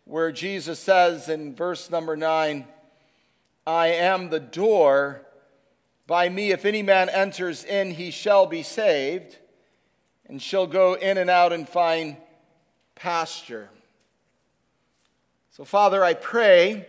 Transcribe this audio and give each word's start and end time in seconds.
where 0.06 0.32
Jesus 0.32 0.80
says 0.80 1.28
in 1.28 1.54
verse 1.54 1.90
number 1.90 2.16
9, 2.16 2.66
I 3.66 3.88
am 3.88 4.30
the 4.30 4.40
door. 4.40 5.20
By 6.06 6.30
me, 6.30 6.52
if 6.52 6.64
any 6.64 6.82
man 6.82 7.10
enters 7.10 7.64
in, 7.64 7.90
he 7.90 8.10
shall 8.10 8.46
be 8.46 8.62
saved, 8.62 9.36
and 10.26 10.40
shall 10.40 10.66
go 10.66 10.94
in 10.94 11.18
and 11.18 11.28
out 11.28 11.52
and 11.52 11.68
find 11.68 12.16
pasture. 12.94 13.68
So, 15.50 15.64
Father, 15.64 16.02
I 16.02 16.14
pray 16.14 16.86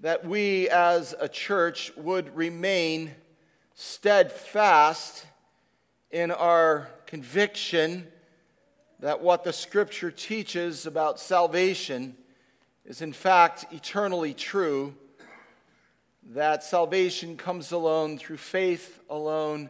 that 0.00 0.24
we 0.24 0.68
as 0.70 1.14
a 1.20 1.28
church 1.28 1.92
would 1.96 2.34
remain 2.34 3.10
steadfast 3.74 5.26
in 6.10 6.30
our 6.30 6.88
conviction 7.06 8.06
that 9.00 9.20
what 9.20 9.44
the 9.44 9.52
scripture 9.52 10.10
teaches 10.10 10.86
about 10.86 11.20
salvation 11.20 12.16
is 12.84 13.02
in 13.02 13.12
fact 13.12 13.66
eternally 13.72 14.34
true, 14.34 14.94
that 16.30 16.62
salvation 16.62 17.36
comes 17.36 17.72
alone 17.72 18.18
through 18.18 18.36
faith 18.36 19.00
alone 19.10 19.68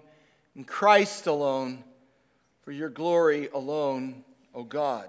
in 0.54 0.64
Christ 0.64 1.26
alone 1.26 1.82
for 2.62 2.72
your 2.72 2.88
glory 2.88 3.48
alone, 3.52 4.24
O 4.54 4.62
God. 4.62 5.08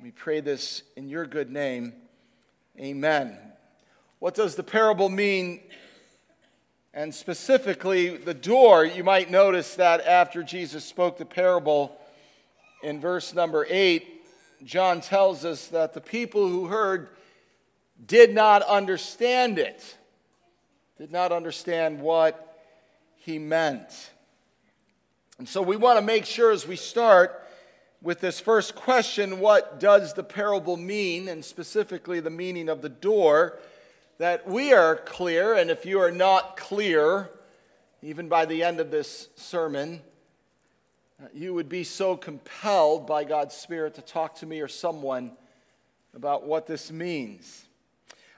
We 0.00 0.10
pray 0.10 0.40
this 0.40 0.82
in 0.96 1.08
your 1.08 1.26
good 1.26 1.50
name. 1.50 1.92
Amen. 2.78 3.51
What 4.22 4.36
does 4.36 4.54
the 4.54 4.62
parable 4.62 5.08
mean? 5.08 5.62
And 6.94 7.12
specifically, 7.12 8.16
the 8.16 8.32
door, 8.32 8.84
you 8.84 9.02
might 9.02 9.32
notice 9.32 9.74
that 9.74 10.00
after 10.06 10.44
Jesus 10.44 10.84
spoke 10.84 11.18
the 11.18 11.24
parable 11.24 11.98
in 12.84 13.00
verse 13.00 13.34
number 13.34 13.66
8, 13.68 14.22
John 14.62 15.00
tells 15.00 15.44
us 15.44 15.66
that 15.66 15.92
the 15.92 16.00
people 16.00 16.48
who 16.48 16.66
heard 16.66 17.08
did 18.06 18.32
not 18.32 18.62
understand 18.62 19.58
it, 19.58 19.98
did 20.98 21.10
not 21.10 21.32
understand 21.32 22.00
what 22.00 22.62
he 23.16 23.40
meant. 23.40 24.12
And 25.38 25.48
so 25.48 25.60
we 25.62 25.74
want 25.74 25.98
to 25.98 26.04
make 26.04 26.26
sure 26.26 26.52
as 26.52 26.64
we 26.64 26.76
start 26.76 27.44
with 28.00 28.20
this 28.20 28.38
first 28.38 28.76
question 28.76 29.40
what 29.40 29.80
does 29.80 30.14
the 30.14 30.22
parable 30.22 30.76
mean, 30.76 31.26
and 31.26 31.44
specifically 31.44 32.20
the 32.20 32.30
meaning 32.30 32.68
of 32.68 32.82
the 32.82 32.88
door? 32.88 33.58
That 34.22 34.46
we 34.46 34.72
are 34.72 34.94
clear, 34.94 35.54
and 35.54 35.68
if 35.68 35.84
you 35.84 35.98
are 35.98 36.12
not 36.12 36.56
clear, 36.56 37.28
even 38.02 38.28
by 38.28 38.44
the 38.44 38.62
end 38.62 38.78
of 38.78 38.88
this 38.88 39.28
sermon, 39.34 40.00
uh, 41.20 41.26
you 41.34 41.52
would 41.52 41.68
be 41.68 41.82
so 41.82 42.16
compelled 42.16 43.04
by 43.04 43.24
God's 43.24 43.52
Spirit 43.52 43.94
to 43.96 44.00
talk 44.00 44.36
to 44.36 44.46
me 44.46 44.60
or 44.60 44.68
someone 44.68 45.32
about 46.14 46.46
what 46.46 46.68
this 46.68 46.92
means. 46.92 47.64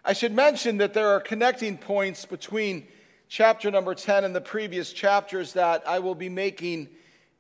I 0.03 0.15
should 0.15 0.33
mention 0.33 0.79
that 0.79 0.95
there 0.95 1.09
are 1.09 1.21
connecting 1.21 1.77
points 1.77 2.25
between 2.25 2.87
chapter 3.29 3.71
number 3.71 3.95
10 3.95 4.25
and 4.25 4.35
the 4.35 4.41
previous 4.41 4.91
chapters 4.91 5.53
that 5.53 5.87
I 5.87 5.99
will 5.99 6.15
be 6.15 6.31
making 6.31 6.89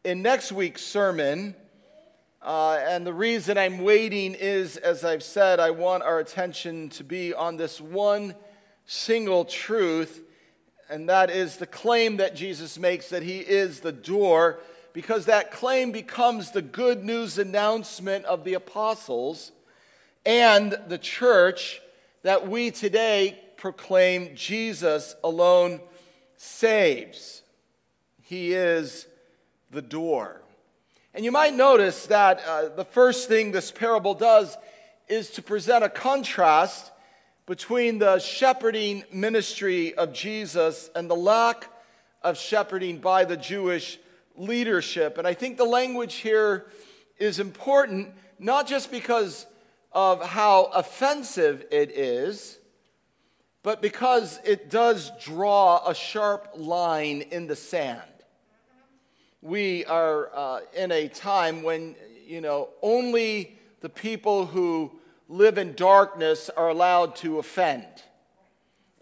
in 0.04 0.20
next 0.20 0.52
week's 0.52 0.84
sermon. 0.84 1.56
Uh, 2.44 2.78
and 2.86 3.06
the 3.06 3.12
reason 3.14 3.56
I'm 3.56 3.78
waiting 3.78 4.34
is, 4.34 4.76
as 4.76 5.02
I've 5.02 5.22
said, 5.22 5.60
I 5.60 5.70
want 5.70 6.02
our 6.02 6.18
attention 6.18 6.90
to 6.90 7.02
be 7.02 7.32
on 7.32 7.56
this 7.56 7.80
one 7.80 8.34
single 8.84 9.46
truth, 9.46 10.20
and 10.90 11.08
that 11.08 11.30
is 11.30 11.56
the 11.56 11.66
claim 11.66 12.18
that 12.18 12.36
Jesus 12.36 12.78
makes 12.78 13.08
that 13.08 13.22
he 13.22 13.38
is 13.38 13.80
the 13.80 13.92
door, 13.92 14.60
because 14.92 15.24
that 15.24 15.52
claim 15.52 15.90
becomes 15.90 16.50
the 16.50 16.60
good 16.60 17.02
news 17.02 17.38
announcement 17.38 18.26
of 18.26 18.44
the 18.44 18.52
apostles 18.52 19.50
and 20.26 20.78
the 20.86 20.98
church 20.98 21.80
that 22.24 22.46
we 22.46 22.70
today 22.70 23.40
proclaim 23.56 24.36
Jesus 24.36 25.16
alone 25.24 25.80
saves. 26.36 27.40
He 28.20 28.52
is 28.52 29.06
the 29.70 29.80
door. 29.80 30.42
And 31.14 31.24
you 31.24 31.30
might 31.30 31.54
notice 31.54 32.06
that 32.06 32.42
uh, 32.44 32.70
the 32.70 32.84
first 32.84 33.28
thing 33.28 33.52
this 33.52 33.70
parable 33.70 34.14
does 34.14 34.56
is 35.06 35.30
to 35.30 35.42
present 35.42 35.84
a 35.84 35.88
contrast 35.88 36.90
between 37.46 38.00
the 38.00 38.18
shepherding 38.18 39.04
ministry 39.12 39.94
of 39.94 40.12
Jesus 40.12 40.90
and 40.96 41.08
the 41.08 41.14
lack 41.14 41.70
of 42.22 42.36
shepherding 42.36 42.98
by 42.98 43.24
the 43.24 43.36
Jewish 43.36 44.00
leadership. 44.34 45.16
And 45.16 45.24
I 45.24 45.34
think 45.34 45.56
the 45.56 45.64
language 45.64 46.14
here 46.14 46.66
is 47.16 47.38
important, 47.38 48.12
not 48.40 48.66
just 48.66 48.90
because 48.90 49.46
of 49.92 50.20
how 50.20 50.64
offensive 50.74 51.64
it 51.70 51.92
is, 51.92 52.58
but 53.62 53.80
because 53.80 54.40
it 54.44 54.68
does 54.68 55.12
draw 55.20 55.88
a 55.88 55.94
sharp 55.94 56.48
line 56.56 57.20
in 57.30 57.46
the 57.46 57.54
sand 57.54 58.02
we 59.44 59.84
are 59.84 60.30
uh, 60.34 60.60
in 60.74 60.90
a 60.90 61.06
time 61.06 61.62
when, 61.62 61.94
you 62.26 62.40
know, 62.40 62.70
only 62.80 63.58
the 63.82 63.90
people 63.90 64.46
who 64.46 64.90
live 65.28 65.58
in 65.58 65.74
darkness 65.74 66.48
are 66.56 66.70
allowed 66.70 67.14
to 67.16 67.38
offend. 67.38 67.84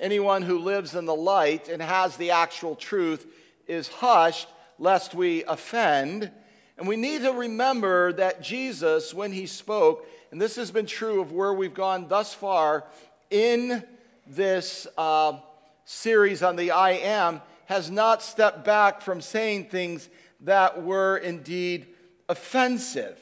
Anyone 0.01 0.43
who 0.43 0.59
lives 0.59 0.97
in 0.97 1.05
the 1.05 1.15
light 1.15 1.69
and 1.69 1.81
has 1.81 2.17
the 2.17 2.33
actual 2.33 2.75
truth 2.75 3.25
is 3.69 3.87
hushed 3.87 4.49
lest 4.81 5.15
we 5.15 5.45
offend. 5.45 6.29
And 6.77 6.89
we 6.89 6.97
need 6.97 7.23
to 7.23 7.31
remember 7.31 8.13
that 8.15 8.43
Jesus, 8.43 9.15
when 9.15 9.31
he 9.31 9.47
spoke, 9.47 10.05
and 10.33 10.41
this 10.41 10.57
has 10.57 10.73
been 10.73 10.87
true 10.87 11.21
of 11.21 11.31
where 11.31 11.53
we've 11.53 11.73
gone 11.73 12.09
thus 12.09 12.35
far 12.35 12.83
in 13.31 13.85
this 14.27 14.89
uh, 14.99 15.39
series 15.85 16.43
on 16.43 16.57
the 16.57 16.73
I 16.73 16.93
Am, 16.93 17.41
has 17.67 17.93
not 17.93 18.25
stepped 18.25 18.65
back 18.65 19.01
from 19.01 19.21
saying 19.21 19.67
things 19.67 20.09
that 20.43 20.83
were 20.83 21.17
indeed 21.17 21.87
offensive. 22.29 23.19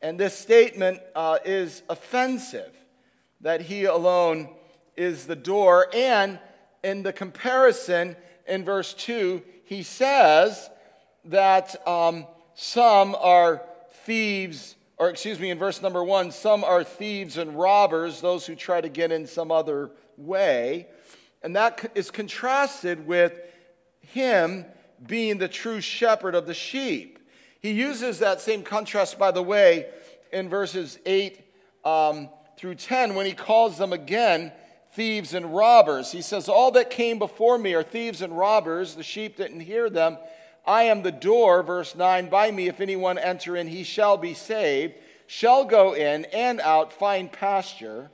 And 0.00 0.18
this 0.18 0.36
statement 0.36 1.00
uh, 1.14 1.38
is 1.44 1.82
offensive 1.88 2.76
that 3.40 3.62
he 3.62 3.84
alone 3.84 4.48
is 4.96 5.26
the 5.26 5.36
door. 5.36 5.88
And 5.94 6.38
in 6.82 7.02
the 7.02 7.12
comparison 7.12 8.16
in 8.46 8.64
verse 8.64 8.94
2, 8.94 9.42
he 9.64 9.82
says 9.82 10.68
that 11.24 11.86
um, 11.86 12.26
some 12.54 13.16
are 13.18 13.62
thieves, 14.04 14.74
or 14.98 15.08
excuse 15.08 15.38
me, 15.38 15.50
in 15.50 15.58
verse 15.58 15.80
number 15.80 16.02
one, 16.02 16.30
some 16.30 16.64
are 16.64 16.84
thieves 16.84 17.36
and 17.38 17.58
robbers, 17.58 18.20
those 18.20 18.46
who 18.46 18.54
try 18.54 18.80
to 18.80 18.88
get 18.88 19.12
in 19.12 19.26
some 19.26 19.50
other 19.50 19.90
way. 20.16 20.88
And 21.42 21.56
that 21.56 21.92
is 21.94 22.10
contrasted 22.10 23.06
with 23.06 23.32
him 24.00 24.66
being 25.06 25.38
the 25.38 25.48
true 25.48 25.80
shepherd 25.80 26.34
of 26.34 26.46
the 26.46 26.54
sheep. 26.54 27.18
He 27.60 27.72
uses 27.72 28.18
that 28.18 28.40
same 28.40 28.62
contrast, 28.62 29.18
by 29.18 29.30
the 29.30 29.42
way, 29.42 29.86
in 30.32 30.48
verses 30.48 30.98
8 31.06 31.40
um, 31.84 32.28
through 32.56 32.76
10 32.76 33.14
when 33.14 33.26
he 33.26 33.32
calls 33.32 33.78
them 33.78 33.92
again 33.92 34.52
thieves 34.92 35.34
and 35.34 35.54
robbers. 35.54 36.12
He 36.12 36.22
says, 36.22 36.48
All 36.48 36.70
that 36.72 36.90
came 36.90 37.18
before 37.18 37.58
me 37.58 37.74
are 37.74 37.82
thieves 37.82 38.22
and 38.22 38.36
robbers. 38.36 38.94
The 38.94 39.02
sheep 39.02 39.36
didn't 39.36 39.60
hear 39.60 39.88
them. 39.88 40.18
I 40.66 40.84
am 40.84 41.02
the 41.02 41.12
door, 41.12 41.62
verse 41.62 41.94
9. 41.94 42.28
By 42.28 42.50
me, 42.50 42.68
if 42.68 42.80
anyone 42.80 43.18
enter 43.18 43.56
in, 43.56 43.66
he 43.66 43.82
shall 43.82 44.16
be 44.16 44.34
saved, 44.34 44.94
shall 45.26 45.64
go 45.64 45.94
in 45.94 46.24
and 46.26 46.60
out, 46.60 46.92
find 46.92 47.30
pasture. 47.32 48.10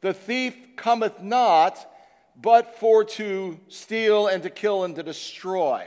The 0.00 0.14
thief 0.14 0.76
cometh 0.76 1.20
not 1.20 1.86
but 2.40 2.78
for 2.78 3.04
to 3.04 3.60
steal 3.68 4.26
and 4.26 4.42
to 4.42 4.50
kill 4.50 4.84
and 4.84 4.94
to 4.96 5.02
destroy. 5.02 5.86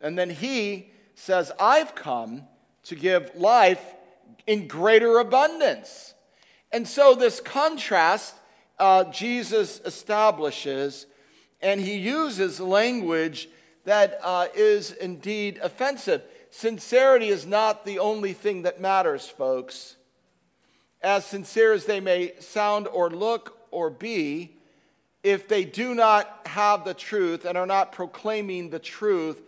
And 0.00 0.18
then 0.18 0.30
he 0.30 0.90
says, 1.14 1.52
I've 1.58 1.94
come 1.94 2.44
to 2.84 2.94
give 2.94 3.34
life 3.34 3.94
in 4.46 4.68
greater 4.68 5.18
abundance. 5.18 6.14
And 6.72 6.86
so, 6.86 7.14
this 7.14 7.40
contrast 7.40 8.34
uh, 8.78 9.04
Jesus 9.04 9.80
establishes, 9.84 11.06
and 11.62 11.80
he 11.80 11.96
uses 11.96 12.60
language 12.60 13.48
that 13.84 14.20
uh, 14.22 14.48
is 14.54 14.92
indeed 14.92 15.58
offensive. 15.62 16.22
Sincerity 16.50 17.28
is 17.28 17.46
not 17.46 17.84
the 17.84 17.98
only 17.98 18.32
thing 18.32 18.62
that 18.62 18.80
matters, 18.80 19.26
folks. 19.26 19.96
As 21.02 21.24
sincere 21.24 21.72
as 21.72 21.84
they 21.84 22.00
may 22.00 22.32
sound 22.40 22.88
or 22.88 23.10
look 23.10 23.58
or 23.70 23.90
be, 23.90 24.56
if 25.22 25.48
they 25.48 25.64
do 25.64 25.94
not 25.94 26.42
have 26.46 26.84
the 26.84 26.94
truth 26.94 27.44
and 27.44 27.56
are 27.56 27.66
not 27.66 27.92
proclaiming 27.92 28.70
the 28.70 28.78
truth, 28.78 29.42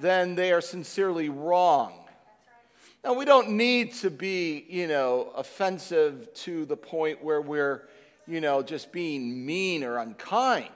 then 0.00 0.34
they 0.34 0.52
are 0.52 0.60
sincerely 0.60 1.28
wrong. 1.28 1.92
Now, 3.04 3.14
we 3.14 3.24
don't 3.24 3.50
need 3.50 3.94
to 3.94 4.10
be, 4.10 4.64
you 4.68 4.88
know, 4.88 5.30
offensive 5.36 6.32
to 6.34 6.64
the 6.64 6.76
point 6.76 7.22
where 7.22 7.40
we're, 7.40 7.88
you 8.26 8.40
know, 8.40 8.62
just 8.62 8.90
being 8.90 9.46
mean 9.46 9.84
or 9.84 9.98
unkind. 9.98 10.70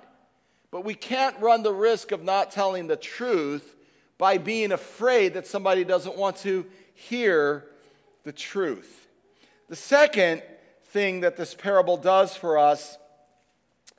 But 0.71 0.85
we 0.85 0.95
can't 0.95 1.39
run 1.41 1.65
the 1.65 1.75
risk 1.75 2.13
of 2.13 2.23
not 2.23 2.53
telling 2.53 2.87
the 2.87 2.97
truth 2.97 3.75
by 4.17 4.39
being 4.39 4.71
afraid 4.71 5.35
that 5.35 5.47
somebody 5.47 5.83
doesn't 5.83 6.17
want 6.17 6.37
to 6.39 6.67
hear 6.95 7.65
the 8.23 8.33
truth. 8.33 9.09
The 9.69 9.77
second 9.77 10.43
thing 10.87 11.21
that 11.21 11.37
this 11.37 11.55
parable 11.55 11.97
does 11.97 12.37
for 12.37 12.59
us 12.59 12.99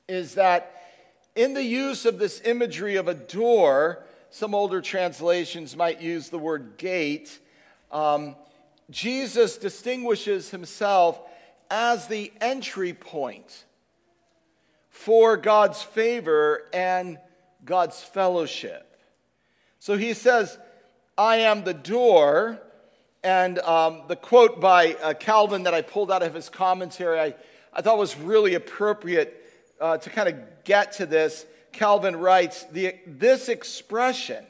is 0.07 0.35
that 0.35 0.83
in 1.35 1.53
the 1.53 1.63
use 1.63 2.05
of 2.05 2.19
this 2.19 2.41
imagery 2.45 2.95
of 2.95 3.07
a 3.07 3.13
door, 3.13 4.03
some 4.31 4.55
older 4.55 4.81
translations 4.81 5.75
might 5.75 6.01
use 6.01 6.29
the 6.29 6.39
word 6.39 6.77
gate. 6.77 7.39
Um, 7.91 8.35
Jesus 8.89 9.57
distinguishes 9.57 10.49
himself 10.49 11.19
as 11.69 12.07
the 12.07 12.31
entry 12.41 12.93
point 12.93 13.65
for 14.89 15.37
God's 15.37 15.81
favor 15.81 16.63
and 16.73 17.19
God's 17.65 18.01
fellowship. 18.01 18.97
So 19.79 19.97
he 19.97 20.13
says, 20.13 20.57
I 21.17 21.37
am 21.37 21.63
the 21.63 21.73
door. 21.73 22.59
And 23.23 23.59
um, 23.59 24.03
the 24.07 24.15
quote 24.15 24.59
by 24.59 24.95
uh, 24.95 25.13
Calvin 25.13 25.63
that 25.63 25.73
I 25.73 25.81
pulled 25.81 26.11
out 26.11 26.23
of 26.23 26.33
his 26.33 26.49
commentary, 26.49 27.19
I, 27.19 27.35
I 27.73 27.81
thought 27.81 27.97
was 27.97 28.17
really 28.17 28.55
appropriate 28.55 29.37
uh, 29.79 29.97
to 29.97 30.09
kind 30.09 30.29
of 30.29 30.35
get 30.63 30.93
to 30.93 31.05
this, 31.05 31.45
Calvin 31.71 32.15
writes 32.15 32.65
This 32.71 33.49
expression, 33.49 34.45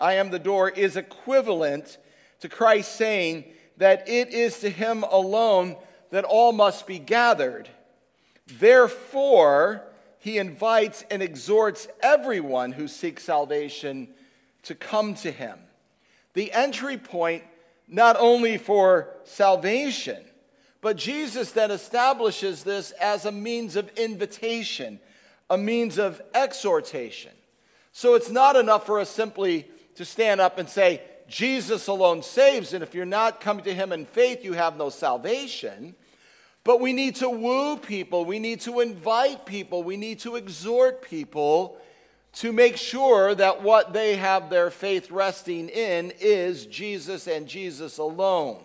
I 0.00 0.14
am 0.14 0.30
the 0.30 0.38
door, 0.38 0.68
is 0.68 0.96
equivalent 0.96 1.98
to 2.40 2.48
Christ 2.48 2.94
saying 2.96 3.44
that 3.76 4.08
it 4.08 4.28
is 4.28 4.58
to 4.60 4.70
him 4.70 5.04
alone 5.04 5.76
that 6.10 6.24
all 6.24 6.52
must 6.52 6.86
be 6.86 6.98
gathered. 6.98 7.68
Therefore, 8.46 9.84
he 10.18 10.38
invites 10.38 11.04
and 11.10 11.22
exhorts 11.22 11.88
everyone 12.00 12.72
who 12.72 12.88
seeks 12.88 13.24
salvation 13.24 14.08
to 14.64 14.74
come 14.74 15.14
to 15.14 15.30
him. 15.30 15.58
The 16.34 16.52
entry 16.52 16.98
point, 16.98 17.44
not 17.86 18.16
only 18.18 18.58
for 18.58 19.08
salvation, 19.24 20.22
but 20.80 20.96
Jesus 20.96 21.52
then 21.52 21.70
establishes 21.70 22.62
this 22.62 22.90
as 22.92 23.24
a 23.24 23.32
means 23.32 23.76
of 23.76 23.88
invitation, 23.96 25.00
a 25.50 25.58
means 25.58 25.98
of 25.98 26.20
exhortation. 26.34 27.32
So 27.92 28.14
it's 28.14 28.30
not 28.30 28.56
enough 28.56 28.86
for 28.86 29.00
us 29.00 29.10
simply 29.10 29.68
to 29.96 30.04
stand 30.04 30.40
up 30.40 30.58
and 30.58 30.68
say, 30.68 31.02
Jesus 31.28 31.88
alone 31.88 32.22
saves, 32.22 32.72
and 32.72 32.82
if 32.82 32.94
you're 32.94 33.04
not 33.04 33.40
coming 33.40 33.64
to 33.64 33.74
him 33.74 33.92
in 33.92 34.06
faith, 34.06 34.44
you 34.44 34.54
have 34.54 34.76
no 34.76 34.88
salvation. 34.88 35.94
But 36.64 36.80
we 36.80 36.92
need 36.92 37.16
to 37.16 37.28
woo 37.28 37.76
people, 37.76 38.24
we 38.24 38.38
need 38.38 38.60
to 38.62 38.80
invite 38.80 39.46
people, 39.46 39.82
we 39.82 39.96
need 39.96 40.20
to 40.20 40.36
exhort 40.36 41.02
people 41.02 41.78
to 42.34 42.52
make 42.52 42.76
sure 42.76 43.34
that 43.34 43.62
what 43.62 43.92
they 43.92 44.16
have 44.16 44.50
their 44.50 44.70
faith 44.70 45.10
resting 45.10 45.68
in 45.68 46.12
is 46.20 46.66
Jesus 46.66 47.26
and 47.26 47.48
Jesus 47.48 47.98
alone. 47.98 48.62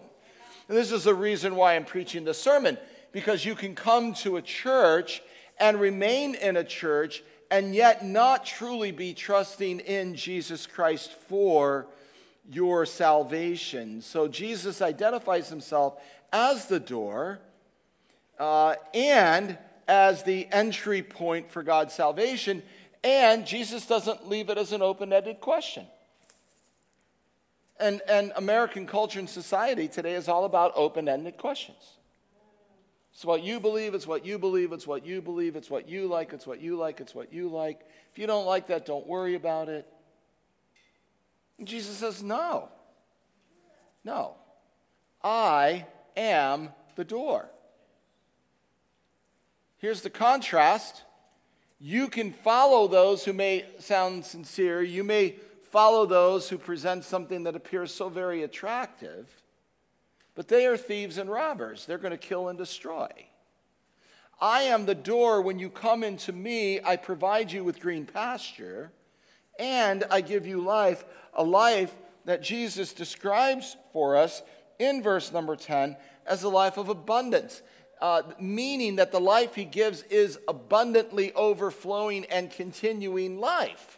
And 0.68 0.77
this 0.77 0.91
is 0.91 1.06
the 1.06 1.15
reason 1.15 1.56
why 1.56 1.75
I'm 1.75 1.85
preaching 1.85 2.24
the 2.24 2.33
sermon, 2.33 2.77
because 3.12 3.45
you 3.45 3.56
can 3.56 3.74
come 3.74 4.13
to 4.15 4.38
a 4.38 4.41
church 4.41 5.21
and 5.60 5.80
remain 5.80 6.36
in 6.36 6.58
a 6.58 6.64
church 6.64 7.24
and 7.52 7.76
yet 7.76 8.04
not 8.04 8.46
truly 8.46 8.92
be 8.92 9.14
trusting 9.14 9.80
in 9.82 10.16
Jesus 10.16 10.66
Christ 10.66 11.14
for 11.14 11.88
your 12.50 12.86
salvation. 12.86 14.02
So 14.02 14.28
Jesus 14.28 14.82
identifies 14.82 15.50
himself 15.50 16.02
as 16.32 16.66
the 16.66 16.80
door 16.80 17.40
uh, 18.40 18.76
and 18.94 19.58
as 19.88 20.24
the 20.24 20.48
entry 20.52 21.04
point 21.04 21.52
for 21.52 21.64
God's 21.64 21.94
salvation. 21.94 22.64
And 23.04 23.46
Jesus 23.46 23.86
doesn't 23.86 24.28
leave 24.28 24.50
it 24.50 24.58
as 24.58 24.72
an 24.72 24.82
open 24.82 25.14
ended 25.14 25.40
question. 25.40 25.86
And, 27.80 28.02
and 28.08 28.32
American 28.36 28.88
culture 28.88 29.20
and 29.20 29.30
society 29.30 29.88
today 29.88 30.16
is 30.16 30.28
all 30.28 30.45
about 30.45 30.72
open 30.76 31.10
ended 31.10 31.38
questions. 31.38 31.98
It's 33.14 33.24
what 33.24 33.44
you 33.44 33.60
believe, 33.60 33.94
it's 33.94 34.08
what 34.08 34.26
you 34.26 34.40
believe, 34.40 34.74
it's 34.74 34.88
what 34.88 35.06
you 35.06 35.22
believe, 35.22 35.56
it's 35.56 35.70
what 35.70 35.88
you 35.88 36.08
like, 36.08 36.34
it's 36.34 36.48
what 36.48 36.62
you 36.62 36.76
like, 36.76 37.00
it's 37.00 37.14
what 37.14 37.32
you 37.32 37.48
like. 37.48 37.82
If 38.12 38.18
you 38.18 38.26
don't 38.26 38.46
like 38.46 38.68
that, 38.68 38.86
don't 38.86 39.06
worry 39.06 39.36
about 39.36 39.70
it. 39.70 39.88
And 41.60 41.68
Jesus 41.68 41.98
says, 41.98 42.24
No. 42.24 42.70
No. 44.04 44.36
I 45.24 45.86
am 46.18 46.70
the 46.96 47.06
door. 47.06 47.50
Here's 49.78 50.02
the 50.02 50.10
contrast. 50.10 51.04
You 51.80 52.08
can 52.08 52.32
follow 52.32 52.88
those 52.88 53.26
who 53.26 53.34
may 53.34 53.66
sound 53.80 54.26
sincere. 54.26 54.82
You 54.82 55.04
may 55.04 55.36
follow 55.72 56.06
those 56.06 56.50
who 56.50 56.58
present 56.58 57.04
something 57.04 57.44
that 57.44 57.56
appears 57.56 57.94
so 57.94 58.08
very 58.08 58.44
attractive, 58.44 59.28
but 60.35 60.47
they 60.47 60.66
are 60.66 60.78
thieves 60.78 61.18
and 61.18 61.30
robbers. 61.30 61.85
They're 61.85 61.97
going 61.97 62.11
to 62.11 62.18
kill 62.18 62.49
and 62.49 62.57
destroy. 62.57 63.09
I 64.40 64.63
am 64.63 64.85
the 64.85 64.95
door. 64.95 65.42
When 65.42 65.59
you 65.59 65.69
come 65.69 66.04
into 66.04 66.33
me, 66.33 66.81
I 66.83 66.95
provide 66.95 67.52
you 67.52 67.63
with 67.63 67.80
green 67.80 68.06
pasture, 68.06 68.92
and 69.59 70.04
I 70.09 70.21
give 70.21 70.47
you 70.47 70.61
life, 70.61 71.06
a 71.33 71.44
life 71.44 71.94
that 72.25 72.42
Jesus 72.42 72.94
describes 72.94 73.78
for 73.92 74.16
us 74.18 74.42
in 74.80 75.04
verse 75.04 75.31
number 75.31 75.56
10 75.56 75.95
as 76.25 76.44
a 76.44 76.49
life 76.49 76.78
of 76.78 76.90
abundance. 76.90 77.61
Uh, 78.02 78.23
meaning 78.37 78.97
that 78.97 79.13
the 79.13 79.19
life 79.19 79.56
he 79.56 79.63
gives 79.63 80.02
is 80.04 80.37
abundantly 80.47 81.31
overflowing 81.33 82.25
and 82.25 82.52
continuing 82.52 83.40
life 83.40 83.97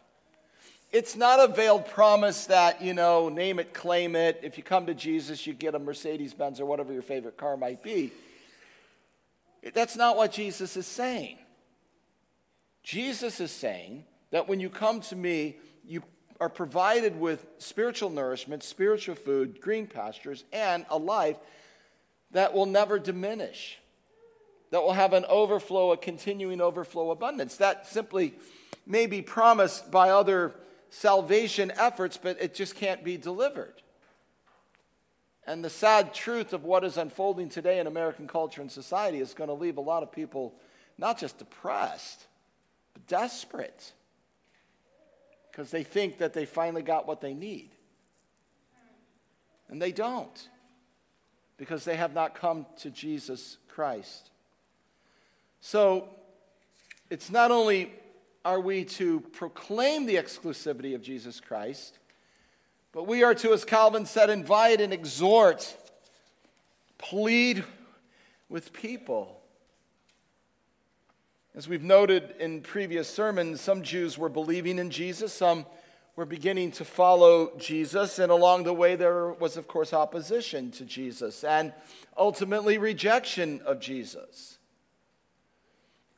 it's 0.96 1.18
not 1.18 1.42
a 1.42 1.54
veiled 1.54 1.86
promise 1.88 2.46
that, 2.46 2.82
you 2.82 2.94
know, 2.94 3.28
name 3.28 3.60
it, 3.60 3.74
claim 3.74 4.16
it. 4.16 4.40
If 4.44 4.58
you 4.58 4.64
come 4.64 4.86
to 4.86 4.94
Jesus, 4.94 5.46
you 5.46 5.54
get 5.54 5.76
a 5.76 5.80
Mercedes 5.80 6.34
Benz 6.34 6.62
or 6.62 6.66
whatever 6.66 6.94
your 6.94 7.02
favorite 7.02 7.36
car 7.36 7.58
might 7.58 7.84
be. 7.84 8.14
That's 9.74 9.98
not 9.98 10.16
what 10.16 10.32
Jesus 10.32 10.78
is 10.78 10.88
saying. 10.88 11.38
Jesus 12.82 13.42
is 13.42 13.52
saying 13.52 14.06
that 14.32 14.48
when 14.48 14.62
you 14.62 14.70
come 14.70 15.02
to 15.02 15.18
me, 15.18 15.58
you 15.84 16.02
are 16.40 16.48
provided 16.48 17.20
with 17.20 17.46
spiritual 17.58 18.10
nourishment, 18.10 18.64
spiritual 18.64 19.16
food, 19.16 19.60
green 19.60 19.88
pastures, 19.88 20.46
and 20.54 20.86
a 20.90 20.98
life 20.98 21.36
that 22.32 22.54
will 22.54 22.68
never 22.68 23.00
diminish, 23.00 23.80
that 24.72 24.82
will 24.82 24.94
have 24.94 25.12
an 25.12 25.26
overflow, 25.26 25.92
a 25.92 25.98
continuing 25.98 26.62
overflow 26.62 27.12
abundance. 27.12 27.58
That 27.58 27.86
simply 27.86 28.34
may 28.88 29.08
be 29.08 29.22
promised 29.22 29.92
by 29.92 30.12
other 30.12 30.56
salvation 30.90 31.72
efforts, 31.78 32.18
but 32.22 32.42
it 32.42 32.54
just 32.54 32.76
can't 32.76 33.04
be 33.04 33.18
delivered. 33.18 33.74
And 35.48 35.64
the 35.64 35.70
sad 35.70 36.14
truth 36.14 36.54
of 36.54 36.64
what 36.64 36.84
is 36.84 36.98
unfolding 36.98 37.50
today 37.50 37.80
in 37.80 37.88
American 37.88 38.28
culture 38.28 38.62
and 38.62 38.72
society 38.72 39.20
is 39.20 39.34
going 39.34 39.48
to 39.48 39.54
leave 39.54 39.78
a 39.78 39.82
lot 39.82 40.02
of 40.02 40.12
people 40.12 40.56
not 40.98 41.20
just 41.20 41.38
depressed, 41.38 42.26
but 42.94 43.06
desperate 43.06 43.94
because 45.52 45.72
they 45.72 45.84
think 45.84 46.18
that 46.18 46.34
they 46.34 46.46
finally 46.46 46.82
got 46.82 47.08
what 47.08 47.22
they 47.22 47.34
need. 47.34 47.70
And 49.70 49.82
they 49.82 49.92
don't 49.92 50.50
because 51.58 51.86
they 51.86 51.96
have 51.96 52.14
not 52.14 52.36
come 52.36 52.66
to 52.80 52.90
Jesus 52.90 53.58
Christ. 53.68 54.32
So 55.62 56.10
it's 57.10 57.30
not 57.30 57.52
only 57.52 57.94
are 58.46 58.60
we 58.60 58.86
to 58.86 59.22
proclaim 59.34 60.06
the 60.06 60.16
exclusivity 60.16 60.94
of 60.94 61.02
Jesus 61.02 61.40
Christ, 61.40 61.98
but 62.92 63.08
we 63.08 63.24
are 63.24 63.34
to, 63.36 63.52
as 63.52 63.66
Calvin 63.66 64.06
said, 64.06 64.30
invite 64.30 64.80
and 64.80 64.94
exhort, 64.94 65.76
plead 67.00 67.64
with 68.48 68.72
people. 68.72 69.42
As 71.56 71.68
we've 71.68 71.84
noted 71.84 72.36
in 72.40 72.62
previous 72.62 73.10
sermons, 73.10 73.62
some 73.62 73.82
Jews 73.82 74.18
were 74.18 74.30
believing 74.30 74.78
in 74.78 74.92
Jesus, 74.92 75.34
some 75.34 75.66
were 76.16 76.26
beginning 76.26 76.72
to 76.72 76.86
follow 76.86 77.52
Jesus, 77.58 78.20
and 78.20 78.32
along 78.32 78.64
the 78.64 78.74
way 78.74 78.96
there 78.96 79.30
was, 79.30 79.58
of 79.58 79.68
course, 79.68 79.92
opposition 79.92 80.70
to 80.72 80.86
Jesus 80.86 81.44
and 81.44 81.74
ultimately 82.16 82.78
rejection 82.78 83.62
of 83.66 83.80
Jesus. 83.80 84.55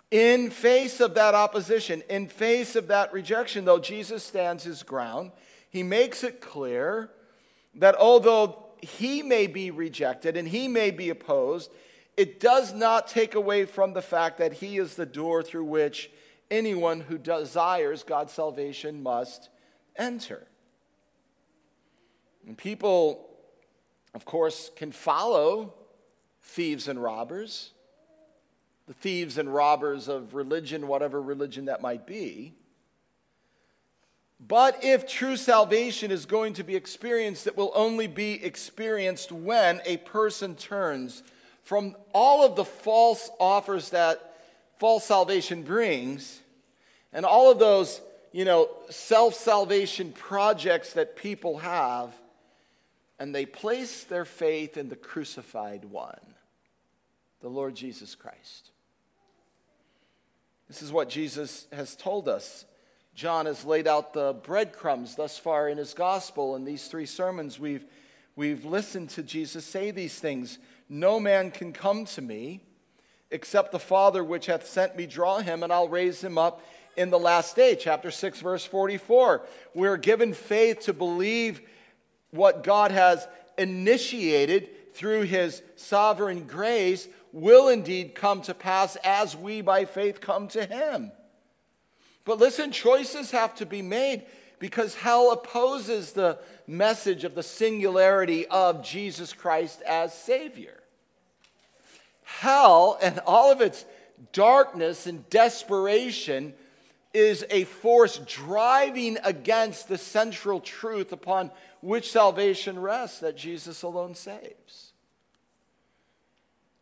In 0.09 0.49
face 0.49 1.01
of 1.01 1.15
that 1.15 1.35
opposition, 1.35 2.01
in 2.09 2.27
face 2.27 2.75
of 2.75 2.87
that 2.87 3.11
rejection, 3.11 3.65
though, 3.65 3.79
Jesus 3.79 4.23
stands 4.23 4.63
his 4.63 4.83
ground. 4.83 5.31
He 5.69 5.83
makes 5.83 6.23
it 6.23 6.39
clear 6.39 7.11
that 7.75 7.95
although 7.95 8.67
he 8.81 9.21
may 9.21 9.47
be 9.47 9.69
rejected 9.69 10.37
and 10.37 10.47
he 10.47 10.67
may 10.67 10.91
be 10.91 11.09
opposed, 11.09 11.71
it 12.15 12.39
does 12.39 12.73
not 12.73 13.07
take 13.07 13.35
away 13.35 13.65
from 13.65 13.93
the 13.93 14.01
fact 14.01 14.37
that 14.37 14.53
he 14.53 14.77
is 14.77 14.95
the 14.95 15.05
door 15.05 15.43
through 15.43 15.65
which 15.65 16.09
anyone 16.49 17.01
who 17.01 17.17
desires 17.17 18.03
God's 18.03 18.31
salvation 18.31 19.03
must 19.03 19.49
enter. 19.97 20.47
And 22.47 22.57
people, 22.57 23.27
of 24.15 24.23
course, 24.23 24.71
can 24.75 24.93
follow 24.93 25.73
thieves 26.41 26.87
and 26.87 27.03
robbers 27.03 27.71
the 28.87 28.93
thieves 28.93 29.37
and 29.37 29.53
robbers 29.53 30.07
of 30.07 30.33
religion, 30.33 30.87
whatever 30.87 31.21
religion 31.21 31.65
that 31.65 31.81
might 31.81 32.07
be. 32.07 32.53
But 34.39 34.83
if 34.83 35.07
true 35.07 35.35
salvation 35.35 36.11
is 36.11 36.25
going 36.25 36.53
to 36.53 36.63
be 36.63 36.75
experienced, 36.75 37.47
it 37.47 37.57
will 37.57 37.71
only 37.75 38.07
be 38.07 38.43
experienced 38.43 39.31
when 39.31 39.81
a 39.85 39.97
person 39.97 40.55
turns 40.55 41.23
from 41.63 41.95
all 42.13 42.45
of 42.45 42.55
the 42.55 42.63
false 42.63 43.29
offers 43.39 43.89
that 43.89 44.37
false 44.77 45.05
salvation 45.05 45.63
brings 45.63 46.39
and 47.11 47.25
all 47.25 47.51
of 47.51 47.59
those, 47.59 47.99
you 48.31 48.45
know, 48.45 48.69
self 48.89 49.33
salvation 49.33 50.11
projects 50.11 50.93
that 50.93 51.15
people 51.15 51.57
have, 51.57 52.13
and 53.19 53.33
they 53.33 53.45
place 53.45 54.03
their 54.03 54.25
faith 54.25 54.77
in 54.77 54.87
the 54.87 54.95
crucified 54.95 55.83
one, 55.83 56.19
the 57.41 57.49
Lord 57.49 57.75
Jesus 57.75 58.13
Christ. 58.13 58.69
This 60.67 60.81
is 60.81 60.91
what 60.91 61.09
Jesus 61.09 61.65
has 61.71 61.95
told 61.95 62.27
us. 62.27 62.65
John 63.15 63.45
has 63.45 63.63
laid 63.63 63.87
out 63.87 64.13
the 64.13 64.33
breadcrumbs 64.43 65.15
thus 65.15 65.37
far 65.37 65.69
in 65.69 65.77
his 65.77 65.93
gospel. 65.93 66.55
In 66.55 66.65
these 66.65 66.87
three 66.87 67.05
sermons, 67.05 67.57
we've, 67.57 67.85
we've 68.35 68.65
listened 68.65 69.09
to 69.11 69.23
Jesus 69.23 69.63
say 69.63 69.91
these 69.91 70.19
things. 70.19 70.59
No 70.89 71.19
man 71.19 71.51
can 71.51 71.71
come 71.71 72.05
to 72.05 72.21
me 72.21 72.61
except 73.31 73.71
the 73.71 73.79
Father 73.79 74.23
which 74.23 74.45
hath 74.47 74.67
sent 74.67 74.97
me 74.97 75.05
draw 75.05 75.39
him, 75.39 75.63
and 75.63 75.71
I'll 75.71 75.89
raise 75.89 76.21
him 76.21 76.37
up 76.37 76.61
in 76.97 77.09
the 77.09 77.19
last 77.19 77.55
day. 77.55 77.75
Chapter 77.79 78.11
6, 78.11 78.41
verse 78.41 78.65
44. 78.65 79.45
We're 79.73 79.97
given 79.97 80.33
faith 80.33 80.81
to 80.81 80.93
believe 80.93 81.61
what 82.31 82.63
God 82.63 82.91
has 82.91 83.25
initiated 83.57 84.69
through 84.97 85.21
his 85.21 85.61
sovereign 85.75 86.47
grace 86.47 87.07
will 87.31 87.69
indeed 87.69 88.15
come 88.15 88.41
to 88.41 88.53
pass 88.55 88.97
as 89.03 89.35
we 89.35 89.61
by 89.61 89.85
faith 89.85 90.19
come 90.19 90.47
to 90.47 90.65
him. 90.65 91.11
But 92.25 92.39
listen, 92.39 92.71
choices 92.71 93.29
have 93.29 93.53
to 93.55 93.65
be 93.67 93.83
made 93.83 94.23
because 94.57 94.95
hell 94.95 95.31
opposes 95.31 96.13
the 96.13 96.39
message 96.65 97.23
of 97.23 97.35
the 97.35 97.43
singularity 97.43 98.47
of 98.47 98.83
Jesus 98.83 99.33
Christ 99.33 99.83
as 99.83 100.17
Savior. 100.17 100.81
Hell 102.23 102.97
and 102.99 103.19
all 103.27 103.51
of 103.51 103.61
its 103.61 103.85
darkness 104.33 105.05
and 105.05 105.29
desperation 105.29 106.55
is 107.13 107.45
a 107.51 107.65
force 107.65 108.17
driving 108.25 109.19
against 109.23 109.87
the 109.87 109.97
central 109.97 110.59
truth 110.59 111.11
upon 111.11 111.51
which 111.81 112.11
salvation 112.11 112.79
rests 112.79 113.19
that 113.19 113.37
Jesus 113.37 113.83
alone 113.83 114.15
saves. 114.15 114.86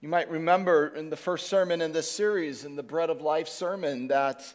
You 0.06 0.12
might 0.12 0.30
remember 0.30 0.90
in 0.90 1.10
the 1.10 1.18
first 1.18 1.48
sermon 1.48 1.82
in 1.82 1.92
this 1.92 2.12
series, 2.12 2.64
in 2.64 2.76
the 2.76 2.84
Bread 2.84 3.10
of 3.10 3.22
Life 3.22 3.48
sermon, 3.48 4.10
that 4.10 4.46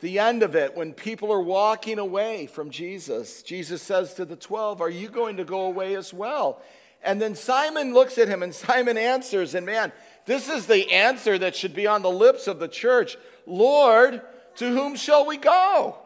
the 0.00 0.18
end 0.18 0.42
of 0.42 0.54
it, 0.54 0.76
when 0.76 0.92
people 0.92 1.32
are 1.32 1.40
walking 1.40 1.98
away 1.98 2.48
from 2.48 2.68
Jesus, 2.68 3.42
Jesus 3.42 3.80
says 3.80 4.12
to 4.12 4.26
the 4.26 4.36
12, 4.36 4.82
Are 4.82 4.90
you 4.90 5.08
going 5.08 5.38
to 5.38 5.44
go 5.44 5.62
away 5.62 5.94
as 5.94 6.12
well? 6.12 6.60
And 7.02 7.18
then 7.18 7.34
Simon 7.34 7.94
looks 7.94 8.18
at 8.18 8.28
him 8.28 8.42
and 8.42 8.54
Simon 8.68 8.98
answers, 8.98 9.54
and 9.54 9.64
man, 9.64 9.90
this 10.26 10.50
is 10.50 10.66
the 10.66 10.92
answer 10.92 11.38
that 11.38 11.56
should 11.56 11.72
be 11.72 11.86
on 11.86 12.02
the 12.02 12.10
lips 12.10 12.46
of 12.46 12.58
the 12.58 12.68
church 12.68 13.16
Lord, 13.46 14.20
to 14.56 14.68
whom 14.68 14.96
shall 14.96 15.24
we 15.24 15.38
go? 15.38 15.96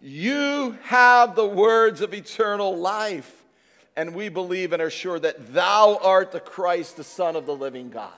You 0.00 0.78
have 0.84 1.34
the 1.34 1.46
words 1.46 2.00
of 2.00 2.14
eternal 2.14 2.74
life 2.74 3.41
and 3.96 4.14
we 4.14 4.28
believe 4.28 4.72
and 4.72 4.82
are 4.82 4.90
sure 4.90 5.18
that 5.18 5.52
thou 5.52 5.98
art 6.02 6.32
the 6.32 6.40
Christ, 6.40 6.96
the 6.96 7.04
Son 7.04 7.36
of 7.36 7.46
the 7.46 7.54
living 7.54 7.90
God. 7.90 8.12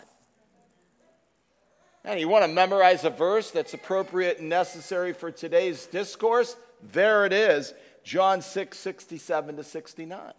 And 2.04 2.20
you 2.20 2.28
want 2.28 2.44
to 2.44 2.52
memorize 2.52 3.04
a 3.04 3.10
verse 3.10 3.50
that's 3.50 3.72
appropriate 3.72 4.38
and 4.38 4.48
necessary 4.48 5.14
for 5.14 5.30
today's 5.30 5.86
discourse? 5.86 6.54
There 6.92 7.24
it 7.24 7.32
is, 7.32 7.72
John 8.02 8.42
6, 8.42 8.78
67 8.78 9.56
to 9.56 9.64
69. 9.64 10.32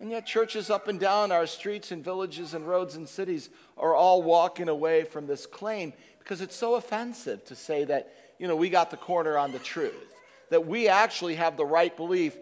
And 0.00 0.10
yet, 0.10 0.26
churches 0.26 0.70
up 0.70 0.88
and 0.88 0.98
down 0.98 1.32
our 1.32 1.46
streets 1.46 1.90
and 1.90 2.04
villages 2.04 2.54
and 2.54 2.66
roads 2.66 2.94
and 2.94 3.08
cities 3.08 3.50
are 3.76 3.94
all 3.94 4.22
walking 4.22 4.68
away 4.68 5.04
from 5.04 5.26
this 5.26 5.44
claim 5.44 5.92
because 6.20 6.40
it's 6.40 6.56
so 6.56 6.76
offensive 6.76 7.44
to 7.46 7.56
say 7.56 7.84
that, 7.84 8.14
you 8.38 8.46
know, 8.46 8.56
we 8.56 8.70
got 8.70 8.90
the 8.90 8.96
corner 8.96 9.36
on 9.36 9.50
the 9.50 9.58
truth, 9.58 10.14
that 10.50 10.66
we 10.66 10.88
actually 10.88 11.34
have 11.34 11.56
the 11.56 11.66
right 11.66 11.94
belief. 11.96 12.36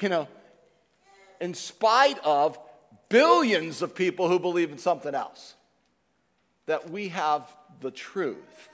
You 0.00 0.08
know, 0.08 0.26
in 1.42 1.54
spite 1.54 2.20
of 2.20 2.56
billions 3.08 3.82
of 3.82 3.94
people 3.94 4.28
who 4.28 4.38
believe 4.38 4.70
in 4.70 4.78
something 4.78 5.14
else. 5.14 5.54
That 6.66 6.88
we 6.88 7.08
have 7.08 7.44
the 7.80 7.90
truth. 7.90 8.68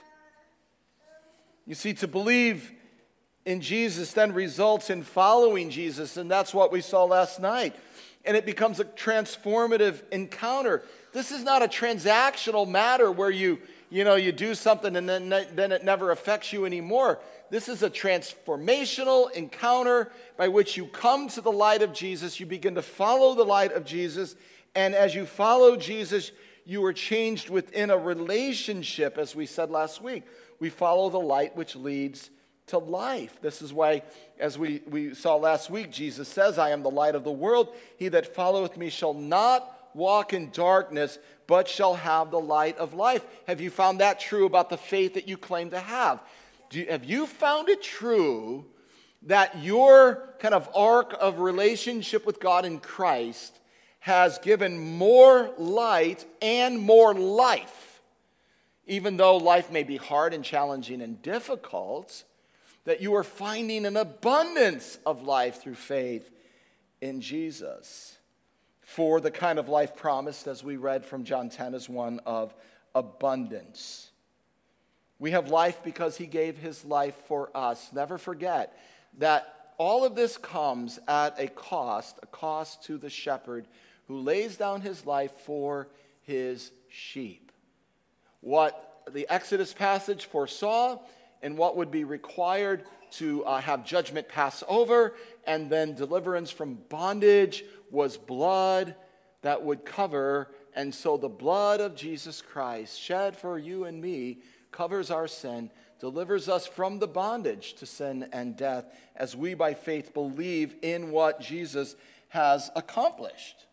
You 1.65 1.73
see, 1.75 1.93
to 1.95 2.07
believe 2.07 2.71
in 3.43 3.59
Jesus 3.61 4.13
then 4.13 4.33
results 4.33 4.91
in 4.91 5.01
following 5.01 5.71
Jesus, 5.71 6.15
and 6.15 6.29
that's 6.29 6.53
what 6.53 6.71
we 6.71 6.81
saw 6.81 7.05
last 7.05 7.39
night. 7.39 7.75
And 8.23 8.37
it 8.37 8.45
becomes 8.45 8.79
a 8.79 8.85
transformative 8.85 10.03
encounter. 10.11 10.83
This 11.11 11.31
is 11.31 11.43
not 11.43 11.63
a 11.63 11.67
transactional 11.67 12.67
matter 12.67 13.11
where 13.11 13.31
you, 13.31 13.57
you 13.89 14.03
know, 14.03 14.15
you 14.15 14.31
do 14.31 14.53
something 14.53 14.95
and 14.95 15.09
then, 15.09 15.29
then 15.29 15.71
it 15.71 15.83
never 15.83 16.11
affects 16.11 16.53
you 16.53 16.65
anymore. 16.65 17.17
This 17.49 17.67
is 17.67 17.83
a 17.83 17.89
transformational 17.89 19.31
encounter 19.31 20.11
by 20.37 20.47
which 20.47 20.77
you 20.77 20.85
come 20.85 21.27
to 21.29 21.41
the 21.41 21.51
light 21.51 21.81
of 21.81 21.93
Jesus. 21.93 22.39
You 22.39 22.45
begin 22.45 22.75
to 22.75 22.81
follow 22.81 23.35
the 23.35 23.43
light 23.43 23.73
of 23.73 23.85
Jesus. 23.85 24.35
And 24.75 24.93
as 24.93 25.15
you 25.15 25.25
follow 25.25 25.75
Jesus, 25.75 26.31
you 26.65 26.83
are 26.85 26.93
changed 26.93 27.49
within 27.49 27.89
a 27.89 27.97
relationship, 27.97 29.17
as 29.17 29.35
we 29.35 29.45
said 29.45 29.71
last 29.71 30.01
week. 30.01 30.23
We 30.59 30.69
follow 30.69 31.09
the 31.09 31.19
light 31.19 31.55
which 31.55 31.75
leads 31.75 32.29
to 32.67 32.77
life. 32.77 33.39
This 33.41 33.63
is 33.63 33.73
why, 33.73 34.03
as 34.39 34.57
we, 34.59 34.81
we 34.87 35.15
saw 35.15 35.35
last 35.35 35.71
week, 35.71 35.91
Jesus 35.91 36.27
says, 36.27 36.59
I 36.59 36.69
am 36.69 36.83
the 36.83 36.91
light 36.91 37.15
of 37.15 37.23
the 37.23 37.31
world. 37.31 37.73
He 37.97 38.09
that 38.09 38.35
followeth 38.35 38.77
me 38.77 38.89
shall 38.89 39.15
not 39.15 39.89
walk 39.95 40.33
in 40.33 40.51
darkness, 40.51 41.17
but 41.47 41.67
shall 41.67 41.95
have 41.95 42.29
the 42.29 42.39
light 42.39 42.77
of 42.77 42.93
life. 42.93 43.25
Have 43.47 43.59
you 43.59 43.71
found 43.71 43.99
that 43.99 44.19
true 44.19 44.45
about 44.45 44.69
the 44.69 44.77
faith 44.77 45.15
that 45.15 45.27
you 45.27 45.35
claim 45.35 45.71
to 45.71 45.79
have? 45.79 46.19
You, 46.71 46.87
have 46.89 47.05
you 47.05 47.25
found 47.25 47.69
it 47.69 47.81
true 47.81 48.65
that 49.23 49.61
your 49.61 50.35
kind 50.39 50.53
of 50.53 50.69
arc 50.75 51.15
of 51.19 51.39
relationship 51.39 52.25
with 52.25 52.39
God 52.39 52.65
in 52.65 52.79
Christ 52.79 53.59
has 53.99 54.39
given 54.39 54.97
more 54.97 55.51
light 55.57 56.25
and 56.41 56.79
more 56.79 57.13
life? 57.13 58.01
Even 58.87 59.17
though 59.17 59.37
life 59.37 59.71
may 59.71 59.83
be 59.83 59.97
hard 59.97 60.33
and 60.33 60.43
challenging 60.43 61.01
and 61.01 61.21
difficult, 61.21 62.23
that 62.85 63.01
you 63.01 63.13
are 63.15 63.23
finding 63.23 63.85
an 63.85 63.97
abundance 63.97 64.97
of 65.05 65.21
life 65.21 65.61
through 65.61 65.75
faith 65.75 66.31
in 67.01 67.21
Jesus. 67.21 68.17
For 68.81 69.21
the 69.21 69.31
kind 69.31 69.59
of 69.59 69.69
life 69.69 69.95
promised, 69.95 70.47
as 70.47 70.63
we 70.63 70.75
read 70.75 71.05
from 71.05 71.23
John 71.23 71.49
10, 71.49 71.75
is 71.75 71.87
one 71.87 72.19
of 72.25 72.55
abundance. 72.95 74.08
We 75.19 75.31
have 75.31 75.49
life 75.49 75.83
because 75.83 76.17
he 76.17 76.25
gave 76.25 76.57
his 76.57 76.85
life 76.85 77.15
for 77.27 77.51
us. 77.53 77.91
Never 77.93 78.17
forget 78.17 78.77
that 79.17 79.53
all 79.77 80.05
of 80.05 80.15
this 80.15 80.37
comes 80.37 80.99
at 81.07 81.39
a 81.39 81.47
cost, 81.47 82.19
a 82.23 82.27
cost 82.27 82.83
to 82.85 82.97
the 82.97 83.09
shepherd 83.09 83.67
who 84.07 84.19
lays 84.19 84.57
down 84.57 84.81
his 84.81 85.05
life 85.05 85.31
for 85.45 85.89
his 86.21 86.71
sheep. 86.89 87.51
What 88.41 89.03
the 89.11 89.27
Exodus 89.29 89.73
passage 89.73 90.25
foresaw 90.25 90.99
and 91.41 91.57
what 91.57 91.77
would 91.77 91.91
be 91.91 92.03
required 92.03 92.83
to 93.11 93.43
uh, 93.45 93.59
have 93.59 93.85
judgment 93.85 94.27
pass 94.29 94.63
over 94.67 95.15
and 95.45 95.69
then 95.69 95.95
deliverance 95.95 96.51
from 96.51 96.75
bondage 96.89 97.63
was 97.89 98.17
blood 98.17 98.95
that 99.41 99.63
would 99.63 99.85
cover. 99.85 100.51
And 100.75 100.93
so 100.93 101.17
the 101.17 101.29
blood 101.29 101.81
of 101.81 101.95
Jesus 101.95 102.41
Christ, 102.41 102.99
shed 102.99 103.35
for 103.35 103.57
you 103.57 103.85
and 103.85 104.01
me, 104.01 104.39
covers 104.71 105.11
our 105.11 105.27
sin, 105.27 105.69
delivers 105.99 106.47
us 106.47 106.65
from 106.65 106.99
the 106.99 107.07
bondage 107.07 107.73
to 107.75 107.85
sin 107.85 108.27
and 108.31 108.55
death 108.55 108.85
as 109.15 109.35
we 109.35 109.53
by 109.53 109.73
faith 109.73 110.13
believe 110.13 110.75
in 110.81 111.11
what 111.11 111.41
Jesus 111.41 111.95
has 112.29 112.71
accomplished. 112.75 113.65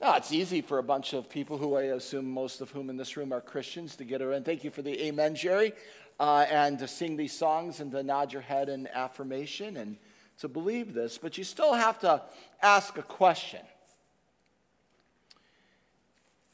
Now, 0.00 0.16
it's 0.16 0.32
easy 0.32 0.60
for 0.60 0.78
a 0.78 0.82
bunch 0.82 1.14
of 1.14 1.30
people 1.30 1.56
who 1.56 1.74
I 1.74 1.84
assume 1.84 2.30
most 2.30 2.60
of 2.60 2.70
whom 2.70 2.90
in 2.90 2.96
this 2.98 3.16
room 3.16 3.32
are 3.32 3.40
Christians 3.40 3.96
to 3.96 4.04
get 4.04 4.20
around. 4.20 4.44
Thank 4.44 4.62
you 4.62 4.70
for 4.70 4.82
the 4.82 5.06
amen, 5.06 5.34
Jerry, 5.34 5.72
uh, 6.20 6.44
and 6.50 6.78
to 6.80 6.88
sing 6.88 7.16
these 7.16 7.32
songs 7.32 7.80
and 7.80 7.90
to 7.92 8.02
nod 8.02 8.32
your 8.32 8.42
head 8.42 8.68
in 8.68 8.86
affirmation 8.88 9.78
and 9.78 9.96
to 10.40 10.48
believe 10.48 10.92
this. 10.92 11.16
But 11.16 11.38
you 11.38 11.44
still 11.44 11.72
have 11.72 11.98
to 12.00 12.22
ask 12.60 12.98
a 12.98 13.02
question 13.02 13.60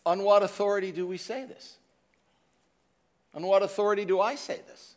On 0.05 0.23
what 0.23 0.43
authority 0.43 0.93
do 0.93 1.07
we 1.07 1.17
say 1.17 1.45
this? 1.45 1.77
On 3.35 3.43
what 3.47 3.63
authority 3.63 4.05
do 4.05 4.21
I 4.21 4.35
say 4.35 4.61
this? 4.67 4.95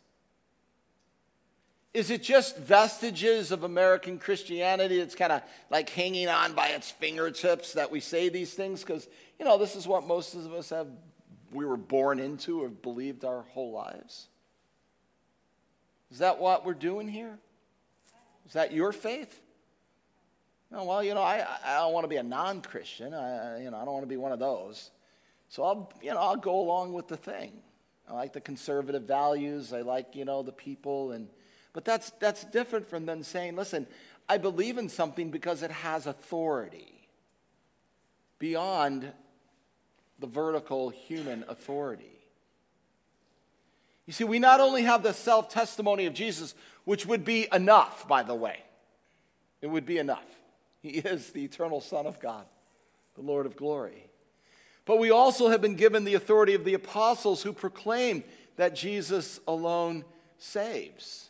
Is 1.94 2.10
it 2.10 2.22
just 2.22 2.58
vestiges 2.58 3.52
of 3.52 3.62
American 3.62 4.18
Christianity 4.18 4.98
that's 4.98 5.14
kind 5.14 5.32
of 5.32 5.40
like 5.70 5.88
hanging 5.88 6.28
on 6.28 6.52
by 6.52 6.68
its 6.68 6.90
fingertips 6.90 7.72
that 7.72 7.90
we 7.90 8.00
say 8.00 8.28
these 8.28 8.52
things? 8.52 8.82
Because, 8.82 9.08
you 9.38 9.46
know, 9.46 9.56
this 9.56 9.74
is 9.74 9.86
what 9.86 10.06
most 10.06 10.34
of 10.34 10.52
us 10.52 10.68
have, 10.68 10.88
we 11.52 11.64
were 11.64 11.78
born 11.78 12.20
into 12.20 12.62
or 12.62 12.68
believed 12.68 13.24
our 13.24 13.42
whole 13.54 13.72
lives. 13.72 14.28
Is 16.10 16.18
that 16.18 16.38
what 16.38 16.66
we're 16.66 16.74
doing 16.74 17.08
here? 17.08 17.38
Is 18.46 18.52
that 18.52 18.72
your 18.72 18.92
faith? 18.92 19.40
No, 20.70 20.84
well, 20.84 21.02
you 21.02 21.14
know, 21.14 21.22
I, 21.22 21.46
I 21.64 21.78
don't 21.78 21.94
want 21.94 22.04
to 22.04 22.08
be 22.08 22.16
a 22.16 22.22
non 22.22 22.60
Christian. 22.60 23.06
You 23.06 23.70
know, 23.70 23.78
I 23.80 23.84
don't 23.84 23.92
want 23.94 24.02
to 24.02 24.08
be 24.08 24.18
one 24.18 24.32
of 24.32 24.38
those. 24.38 24.90
So 25.48 25.62
I'll, 25.62 25.92
you 26.02 26.10
know, 26.10 26.18
I'll 26.18 26.36
go 26.36 26.60
along 26.60 26.92
with 26.92 27.08
the 27.08 27.16
thing. 27.16 27.52
I 28.08 28.14
like 28.14 28.32
the 28.32 28.40
conservative 28.40 29.02
values. 29.02 29.72
I 29.72 29.80
like, 29.80 30.14
you 30.14 30.24
know, 30.24 30.42
the 30.42 30.52
people 30.52 31.12
and 31.12 31.28
but 31.76 31.84
that's, 31.84 32.08
that's 32.20 32.42
different 32.44 32.88
from 32.88 33.04
them 33.04 33.22
saying, 33.22 33.54
listen, 33.54 33.86
I 34.30 34.38
believe 34.38 34.78
in 34.78 34.88
something 34.88 35.30
because 35.30 35.62
it 35.62 35.70
has 35.70 36.06
authority 36.06 37.06
beyond 38.38 39.12
the 40.18 40.26
vertical 40.26 40.88
human 40.88 41.44
authority. 41.48 42.18
You 44.06 44.14
see, 44.14 44.24
we 44.24 44.38
not 44.38 44.60
only 44.60 44.84
have 44.84 45.02
the 45.02 45.12
self 45.12 45.50
testimony 45.50 46.06
of 46.06 46.14
Jesus, 46.14 46.54
which 46.86 47.04
would 47.04 47.26
be 47.26 47.46
enough, 47.52 48.08
by 48.08 48.22
the 48.22 48.34
way, 48.34 48.60
it 49.60 49.66
would 49.66 49.84
be 49.84 49.98
enough. 49.98 50.24
He 50.80 50.90
is 50.90 51.32
the 51.32 51.44
eternal 51.44 51.82
Son 51.82 52.06
of 52.06 52.20
God, 52.20 52.46
the 53.16 53.22
Lord 53.22 53.44
of 53.44 53.54
glory. 53.54 54.08
But 54.86 54.98
we 54.98 55.10
also 55.10 55.48
have 55.48 55.60
been 55.60 55.74
given 55.74 56.04
the 56.04 56.14
authority 56.14 56.54
of 56.54 56.64
the 56.64 56.74
apostles 56.74 57.42
who 57.42 57.52
proclaim 57.52 58.24
that 58.56 58.74
Jesus 58.74 59.38
alone 59.46 60.04
saves. 60.38 61.28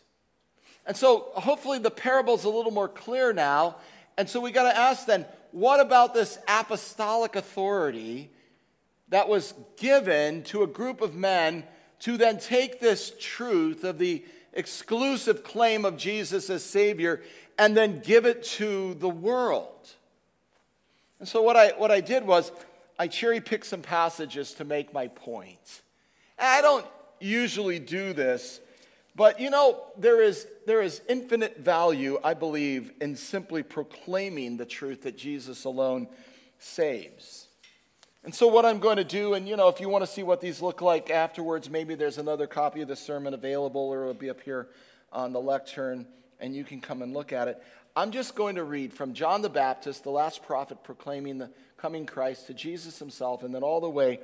And 0.86 0.96
so 0.96 1.30
hopefully 1.34 1.78
the 1.78 1.90
parable's 1.90 2.44
a 2.44 2.50
little 2.50 2.70
more 2.70 2.88
clear 2.88 3.32
now. 3.32 3.76
And 4.16 4.28
so 4.28 4.40
we 4.40 4.52
got 4.52 4.70
to 4.70 4.78
ask 4.78 5.06
then, 5.06 5.26
what 5.50 5.80
about 5.80 6.14
this 6.14 6.38
apostolic 6.46 7.34
authority 7.34 8.30
that 9.08 9.28
was 9.28 9.54
given 9.78 10.42
to 10.44 10.62
a 10.62 10.66
group 10.66 11.00
of 11.00 11.14
men 11.14 11.64
to 12.00 12.18
then 12.18 12.38
take 12.38 12.78
this 12.78 13.12
truth 13.18 13.84
of 13.84 13.98
the 13.98 14.22
exclusive 14.52 15.42
claim 15.42 15.84
of 15.84 15.96
Jesus 15.96 16.50
as 16.50 16.62
Savior 16.62 17.22
and 17.58 17.74
then 17.74 18.00
give 18.00 18.26
it 18.26 18.42
to 18.42 18.94
the 18.94 19.08
world? 19.08 19.72
And 21.18 21.26
so 21.26 21.40
what 21.40 21.56
I, 21.56 21.68
what 21.70 21.90
I 21.90 22.02
did 22.02 22.26
was 22.26 22.52
I 22.98 23.08
cherry 23.08 23.40
pick 23.40 23.64
some 23.64 23.82
passages 23.82 24.54
to 24.54 24.64
make 24.64 24.92
my 24.92 25.08
point. 25.08 25.82
I 26.38 26.60
don't 26.62 26.86
usually 27.20 27.78
do 27.78 28.12
this 28.12 28.60
but 29.16 29.40
you 29.40 29.48
know, 29.48 29.82
there 29.96 30.20
is, 30.20 30.46
there 30.66 30.82
is 30.82 31.00
infinite 31.08 31.58
value, 31.58 32.18
I 32.22 32.34
believe, 32.34 32.92
in 33.00 33.16
simply 33.16 33.62
proclaiming 33.62 34.58
the 34.58 34.66
truth 34.66 35.02
that 35.02 35.16
Jesus 35.16 35.64
alone 35.64 36.06
saves. 36.58 37.48
And 38.24 38.34
so, 38.34 38.46
what 38.46 38.66
I'm 38.66 38.78
going 38.78 38.98
to 38.98 39.04
do, 39.04 39.32
and 39.32 39.48
you 39.48 39.56
know, 39.56 39.68
if 39.68 39.80
you 39.80 39.88
want 39.88 40.04
to 40.04 40.10
see 40.10 40.22
what 40.22 40.42
these 40.42 40.60
look 40.60 40.82
like 40.82 41.10
afterwards, 41.10 41.70
maybe 41.70 41.94
there's 41.94 42.18
another 42.18 42.46
copy 42.46 42.82
of 42.82 42.88
the 42.88 42.96
sermon 42.96 43.32
available, 43.32 43.80
or 43.80 44.02
it'll 44.02 44.14
be 44.14 44.28
up 44.28 44.42
here 44.42 44.68
on 45.12 45.32
the 45.32 45.40
lectern, 45.40 46.06
and 46.38 46.54
you 46.54 46.64
can 46.64 46.82
come 46.82 47.00
and 47.00 47.14
look 47.14 47.32
at 47.32 47.48
it. 47.48 47.62
I'm 47.98 48.10
just 48.10 48.34
going 48.34 48.56
to 48.56 48.64
read 48.64 48.92
from 48.92 49.14
John 49.14 49.40
the 49.40 49.48
Baptist, 49.48 50.04
the 50.04 50.10
last 50.10 50.42
prophet 50.42 50.84
proclaiming 50.84 51.38
the 51.38 51.48
coming 51.78 52.04
Christ, 52.04 52.46
to 52.48 52.52
Jesus 52.52 52.98
himself, 52.98 53.42
and 53.42 53.54
then 53.54 53.62
all 53.62 53.80
the 53.80 53.88
way 53.88 54.20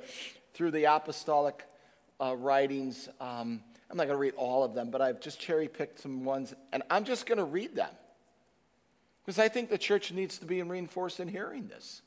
through 0.53 0.69
the 0.69 0.83
apostolic 0.83 1.65
uh, 2.21 2.35
writings. 2.35 3.09
Um, 3.19 3.63
I'm 3.89 3.97
not 3.97 4.05
going 4.05 4.15
to 4.15 4.21
read 4.21 4.35
all 4.37 4.63
of 4.63 4.75
them, 4.75 4.91
but 4.91 5.01
I've 5.01 5.19
just 5.19 5.39
cherry 5.39 5.67
picked 5.67 6.01
some 6.01 6.23
ones, 6.23 6.53
and 6.71 6.83
I'm 6.91 7.03
just 7.03 7.25
going 7.25 7.39
to 7.39 7.45
read 7.45 7.75
them. 7.75 7.89
Because 9.25 9.39
I 9.39 9.47
think 9.47 9.71
the 9.71 9.77
church 9.79 10.11
needs 10.11 10.37
to 10.37 10.45
be 10.45 10.61
reinforced 10.61 11.19
in 11.19 11.27
hearing 11.27 11.65
this. 11.65 12.03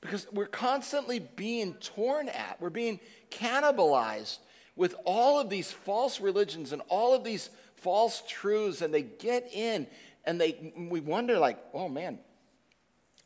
Because 0.00 0.26
we're 0.32 0.46
constantly 0.46 1.18
being 1.18 1.74
torn 1.74 2.30
at, 2.30 2.56
we're 2.58 2.70
being 2.70 3.00
cannibalized 3.30 4.38
with 4.76 4.94
all 5.04 5.38
of 5.38 5.50
these 5.50 5.70
false 5.70 6.22
religions 6.22 6.72
and 6.72 6.80
all 6.88 7.12
of 7.12 7.22
these 7.22 7.50
false 7.76 8.22
truths, 8.26 8.80
and 8.80 8.94
they 8.94 9.02
get 9.02 9.52
in 9.52 9.86
and 10.24 10.40
they, 10.40 10.72
we 10.76 11.00
wonder, 11.00 11.38
like, 11.38 11.58
oh 11.72 11.88
man, 11.88 12.18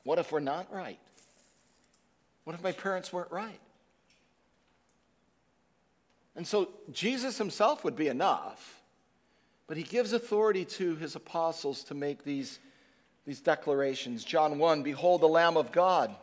what 0.04 0.18
if 0.18 0.30
we're 0.33 0.40
not 0.40 0.72
right? 0.72 0.98
What 2.44 2.54
if 2.54 2.62
my 2.62 2.72
parents 2.72 3.12
weren't 3.12 3.33
right? 3.33 3.61
And 6.37 6.46
so 6.46 6.68
Jesus 6.92 7.38
himself 7.38 7.85
would 7.85 7.96
be 7.96 8.09
enough, 8.09 8.83
but 9.66 9.76
he 9.76 9.83
gives 9.83 10.12
authority 10.12 10.64
to 10.64 10.96
his 10.96 11.16
apostles 11.16 11.85
to 11.85 11.94
make 11.94 12.24
these, 12.24 12.59
these 13.26 13.40
declarations. 13.40 14.24
John 14.24 14.59
1 14.59 14.83
Behold, 14.83 15.20
the 15.20 15.28
Lamb 15.28 15.57
of 15.57 15.72
God. 15.72 16.14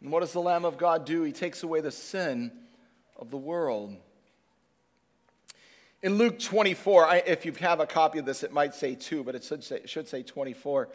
And 0.00 0.12
what 0.12 0.20
does 0.20 0.32
the 0.32 0.40
Lamb 0.40 0.64
of 0.64 0.78
God 0.78 1.04
do? 1.04 1.22
He 1.22 1.32
takes 1.32 1.62
away 1.62 1.80
the 1.80 1.90
sin 1.90 2.52
of 3.16 3.30
the 3.30 3.36
world. 3.36 3.96
In 6.02 6.14
Luke 6.16 6.38
24, 6.38 7.06
I, 7.06 7.16
if 7.18 7.44
you 7.44 7.52
have 7.60 7.78
a 7.78 7.86
copy 7.86 8.18
of 8.18 8.24
this, 8.24 8.42
it 8.42 8.52
might 8.52 8.74
say 8.74 8.94
2, 8.94 9.22
but 9.22 9.34
it 9.34 9.44
should 9.44 9.62
say, 9.62 9.82
should 9.84 10.08
say 10.08 10.22
24. 10.22 10.88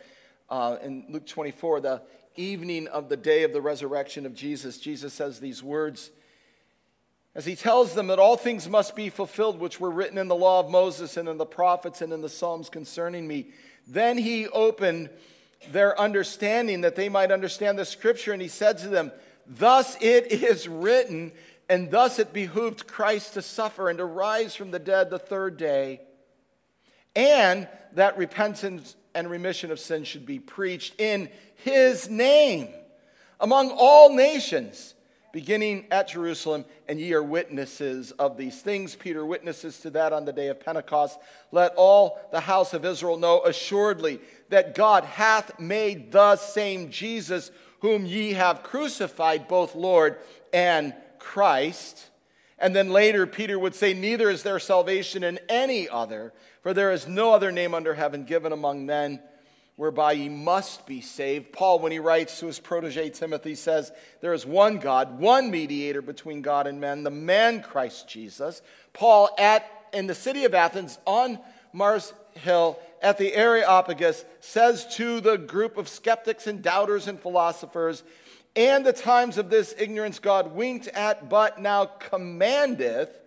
Uh, 0.49 0.77
in 0.81 1.05
Luke 1.09 1.27
24, 1.27 1.79
the 1.81 2.01
evening 2.35 2.87
of 2.87 3.07
the 3.07 3.15
day 3.15 3.43
of 3.43 3.53
the 3.53 3.61
resurrection 3.61 4.25
of 4.25 4.33
Jesus, 4.33 4.79
Jesus 4.79 5.13
says 5.13 5.39
these 5.39 5.61
words 5.61 6.09
as 7.35 7.45
he 7.45 7.55
tells 7.55 7.93
them 7.93 8.07
that 8.07 8.17
all 8.17 8.37
things 8.37 8.67
must 8.67 8.95
be 8.95 9.09
fulfilled 9.09 9.59
which 9.59 9.79
were 9.79 9.91
written 9.91 10.17
in 10.17 10.29
the 10.29 10.35
law 10.35 10.61
of 10.61 10.71
Moses 10.71 11.17
and 11.17 11.27
in 11.27 11.37
the 11.37 11.45
prophets 11.45 12.01
and 12.01 12.13
in 12.13 12.21
the 12.21 12.29
Psalms 12.29 12.69
concerning 12.69 13.27
me. 13.27 13.49
Then 13.85 14.17
he 14.17 14.47
opened 14.47 15.09
their 15.71 15.99
understanding 15.99 16.81
that 16.81 16.95
they 16.95 17.09
might 17.09 17.31
understand 17.31 17.77
the 17.77 17.85
scripture, 17.85 18.31
and 18.31 18.41
he 18.41 18.47
said 18.47 18.77
to 18.79 18.87
them, 18.87 19.11
Thus 19.45 19.97
it 20.01 20.31
is 20.31 20.67
written, 20.67 21.33
and 21.69 21.91
thus 21.91 22.19
it 22.19 22.33
behooved 22.33 22.87
Christ 22.87 23.33
to 23.33 23.41
suffer 23.41 23.89
and 23.89 23.97
to 23.99 24.05
rise 24.05 24.55
from 24.55 24.71
the 24.71 24.79
dead 24.79 25.09
the 25.09 25.19
third 25.19 25.57
day, 25.57 26.01
and 27.15 27.67
that 27.93 28.17
repentance 28.17 28.95
and 29.13 29.29
remission 29.29 29.71
of 29.71 29.79
sin 29.79 30.03
should 30.03 30.25
be 30.25 30.39
preached 30.39 30.99
in 30.99 31.29
his 31.55 32.09
name 32.09 32.67
among 33.39 33.71
all 33.71 34.13
nations 34.13 34.95
beginning 35.35 35.85
at 35.91 36.07
Jerusalem, 36.07 36.63
and 36.87 36.97
ye 36.97 37.11
are 37.11 37.21
witnesses 37.21 38.11
of 38.11 38.37
these 38.37 38.61
things. 38.61 38.95
Peter 38.95 39.25
witnesses 39.25 39.77
to 39.81 39.89
that 39.89 40.13
on 40.13 40.23
the 40.23 40.31
day 40.31 40.47
of 40.47 40.61
Pentecost. 40.61 41.19
Let 41.51 41.73
all 41.75 42.17
the 42.31 42.39
house 42.39 42.73
of 42.73 42.85
Israel 42.85 43.17
know 43.17 43.41
assuredly 43.41 44.21
that 44.47 44.75
God 44.75 45.03
hath 45.03 45.59
made 45.59 46.13
the 46.13 46.37
same 46.37 46.89
Jesus 46.89 47.51
whom 47.81 48.05
ye 48.05 48.31
have 48.31 48.63
crucified, 48.63 49.49
both 49.49 49.75
Lord 49.75 50.19
and 50.53 50.93
Christ. 51.25 52.11
And 52.59 52.75
then 52.75 52.89
later, 52.91 53.25
Peter 53.25 53.57
would 53.57 53.75
say, 53.75 53.93
Neither 53.93 54.29
is 54.29 54.43
there 54.43 54.59
salvation 54.59 55.23
in 55.23 55.39
any 55.49 55.89
other, 55.89 56.33
for 56.61 56.73
there 56.73 56.91
is 56.91 57.07
no 57.07 57.33
other 57.33 57.51
name 57.51 57.73
under 57.73 57.95
heaven 57.95 58.25
given 58.25 58.53
among 58.53 58.85
men 58.85 59.19
whereby 59.75 60.13
ye 60.13 60.29
must 60.29 60.85
be 60.85 61.01
saved. 61.01 61.51
Paul, 61.51 61.79
when 61.79 61.91
he 61.91 61.99
writes 61.99 62.39
to 62.39 62.45
his 62.45 62.59
protege 62.59 63.09
Timothy, 63.09 63.55
says, 63.55 63.91
There 64.21 64.33
is 64.33 64.45
one 64.45 64.77
God, 64.77 65.19
one 65.19 65.49
mediator 65.51 66.01
between 66.01 66.43
God 66.43 66.67
and 66.67 66.79
men, 66.79 67.03
the 67.03 67.09
man 67.09 67.61
Christ 67.61 68.07
Jesus. 68.07 68.61
Paul, 68.93 69.29
at, 69.37 69.69
in 69.93 70.07
the 70.07 70.15
city 70.15 70.45
of 70.45 70.53
Athens, 70.53 70.99
on 71.05 71.39
Mars 71.73 72.13
Hill, 72.35 72.79
at 73.01 73.17
the 73.17 73.33
Areopagus, 73.33 74.23
says 74.39 74.87
to 74.95 75.19
the 75.19 75.37
group 75.37 75.75
of 75.75 75.89
skeptics 75.89 76.47
and 76.47 76.61
doubters 76.61 77.07
and 77.07 77.19
philosophers, 77.19 78.03
and 78.55 78.85
the 78.85 78.93
times 78.93 79.37
of 79.37 79.49
this 79.49 79.75
ignorance 79.77 80.19
God 80.19 80.55
winked 80.55 80.87
at, 80.89 81.29
but 81.29 81.61
now 81.61 81.85
commandeth 81.85 83.21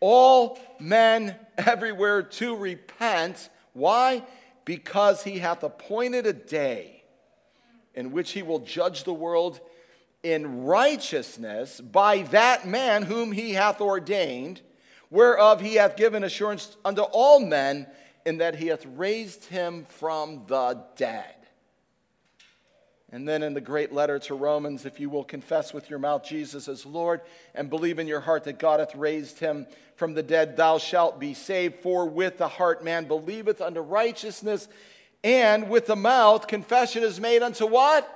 all 0.00 0.58
men 0.78 1.34
everywhere 1.56 2.22
to 2.22 2.56
repent. 2.56 3.48
Why? 3.72 4.22
Because 4.64 5.22
he 5.22 5.38
hath 5.38 5.62
appointed 5.62 6.26
a 6.26 6.32
day 6.32 7.04
in 7.94 8.12
which 8.12 8.32
he 8.32 8.42
will 8.42 8.58
judge 8.58 9.04
the 9.04 9.14
world 9.14 9.60
in 10.22 10.64
righteousness 10.64 11.80
by 11.80 12.22
that 12.22 12.66
man 12.66 13.02
whom 13.02 13.32
he 13.32 13.52
hath 13.52 13.80
ordained, 13.80 14.60
whereof 15.08 15.60
he 15.60 15.76
hath 15.76 15.96
given 15.96 16.24
assurance 16.24 16.76
unto 16.84 17.02
all 17.02 17.40
men, 17.40 17.86
in 18.26 18.38
that 18.38 18.56
he 18.56 18.66
hath 18.66 18.84
raised 18.84 19.44
him 19.44 19.84
from 19.84 20.42
the 20.48 20.82
dead. 20.96 21.35
And 23.12 23.28
then 23.28 23.44
in 23.44 23.54
the 23.54 23.60
great 23.60 23.92
letter 23.92 24.18
to 24.20 24.34
Romans, 24.34 24.84
if 24.84 24.98
you 24.98 25.08
will 25.08 25.22
confess 25.22 25.72
with 25.72 25.88
your 25.88 26.00
mouth 26.00 26.24
Jesus 26.24 26.66
as 26.66 26.84
Lord 26.84 27.20
and 27.54 27.70
believe 27.70 28.00
in 28.00 28.08
your 28.08 28.20
heart 28.20 28.44
that 28.44 28.58
God 28.58 28.80
hath 28.80 28.96
raised 28.96 29.38
him 29.38 29.66
from 29.94 30.14
the 30.14 30.24
dead, 30.24 30.56
thou 30.56 30.78
shalt 30.78 31.20
be 31.20 31.32
saved. 31.32 31.76
For 31.76 32.06
with 32.06 32.38
the 32.38 32.48
heart 32.48 32.82
man 32.82 33.04
believeth 33.04 33.60
unto 33.60 33.80
righteousness, 33.80 34.68
and 35.22 35.70
with 35.70 35.86
the 35.86 35.96
mouth 35.96 36.48
confession 36.48 37.04
is 37.04 37.20
made 37.20 37.42
unto 37.42 37.66
what? 37.66 38.12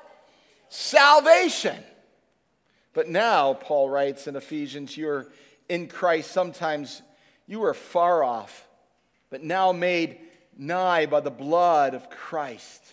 Salvation. 0.68 1.76
But 2.92 3.08
now, 3.08 3.54
Paul 3.54 3.88
writes 3.88 4.26
in 4.26 4.34
Ephesians, 4.34 4.96
you're 4.96 5.28
in 5.68 5.86
Christ. 5.86 6.32
Sometimes 6.32 7.02
you 7.46 7.60
were 7.60 7.74
far 7.74 8.24
off, 8.24 8.66
but 9.30 9.42
now 9.42 9.70
made 9.70 10.18
nigh 10.58 11.06
by 11.06 11.20
the 11.20 11.30
blood 11.30 11.94
of 11.94 12.10
Christ. 12.10 12.84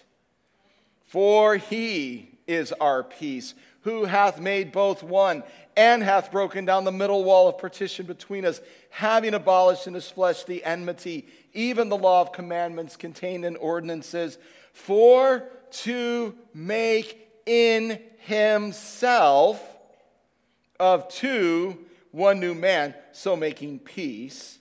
For 1.07 1.55
he 1.55 2.37
is 2.47 2.73
our 2.73 3.03
peace, 3.03 3.53
who 3.81 4.05
hath 4.05 4.39
made 4.39 4.71
both 4.71 5.01
one, 5.01 5.43
and 5.75 6.03
hath 6.03 6.31
broken 6.31 6.65
down 6.65 6.83
the 6.83 6.91
middle 6.91 7.23
wall 7.23 7.47
of 7.47 7.57
partition 7.57 8.05
between 8.05 8.45
us, 8.45 8.59
having 8.89 9.33
abolished 9.33 9.87
in 9.87 9.93
his 9.93 10.09
flesh 10.09 10.43
the 10.43 10.63
enmity, 10.63 11.27
even 11.53 11.87
the 11.89 11.97
law 11.97 12.21
of 12.21 12.33
commandments 12.33 12.97
contained 12.97 13.45
in 13.45 13.55
ordinances, 13.55 14.37
for 14.73 15.47
to 15.71 16.35
make 16.53 17.29
in 17.45 17.99
himself 18.19 19.61
of 20.79 21.07
two 21.07 21.77
one 22.11 22.39
new 22.39 22.53
man, 22.53 22.95
so 23.11 23.35
making 23.35 23.79
peace, 23.79 24.59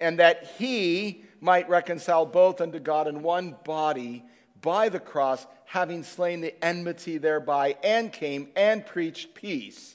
and 0.00 0.18
that 0.18 0.52
he 0.58 1.24
might 1.40 1.68
reconcile 1.68 2.26
both 2.26 2.60
unto 2.60 2.78
God 2.78 3.06
in 3.06 3.22
one 3.22 3.56
body 3.64 4.24
by 4.64 4.88
the 4.88 4.98
cross, 4.98 5.46
having 5.66 6.02
slain 6.02 6.40
the 6.40 6.64
enmity 6.64 7.18
thereby, 7.18 7.76
and 7.84 8.10
came 8.10 8.48
and 8.56 8.86
preached 8.86 9.34
peace 9.34 9.94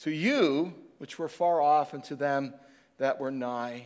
to 0.00 0.10
you, 0.10 0.72
which 0.96 1.18
were 1.18 1.28
far 1.28 1.60
off, 1.60 1.92
and 1.92 2.02
to 2.04 2.16
them 2.16 2.54
that 2.96 3.20
were 3.20 3.30
nigh. 3.30 3.84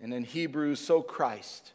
And 0.00 0.14
in 0.14 0.24
Hebrews, 0.24 0.80
so 0.80 1.02
Christ 1.02 1.72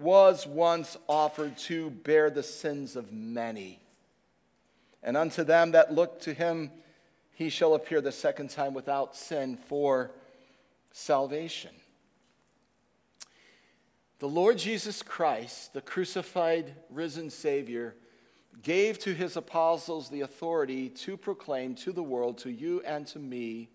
was 0.00 0.46
once 0.46 0.96
offered 1.08 1.58
to 1.58 1.90
bear 1.90 2.30
the 2.30 2.42
sins 2.42 2.96
of 2.96 3.12
many. 3.12 3.80
And 5.02 5.14
unto 5.14 5.44
them 5.44 5.72
that 5.72 5.92
look 5.92 6.20
to 6.22 6.32
him, 6.32 6.70
he 7.34 7.50
shall 7.50 7.74
appear 7.74 8.00
the 8.00 8.12
second 8.12 8.48
time 8.48 8.72
without 8.72 9.14
sin 9.14 9.58
for 9.68 10.10
salvation. 10.90 11.72
The 14.18 14.28
Lord 14.28 14.58
Jesus 14.58 15.02
Christ, 15.02 15.74
the 15.74 15.80
crucified, 15.80 16.74
risen 16.90 17.30
Savior, 17.30 17.94
gave 18.62 18.98
to 19.00 19.14
his 19.14 19.36
apostles 19.36 20.08
the 20.08 20.22
authority 20.22 20.88
to 20.88 21.16
proclaim 21.16 21.76
to 21.76 21.92
the 21.92 22.02
world, 22.02 22.38
to 22.38 22.50
you 22.50 22.82
and 22.84 23.06
to 23.08 23.20
me, 23.20 23.70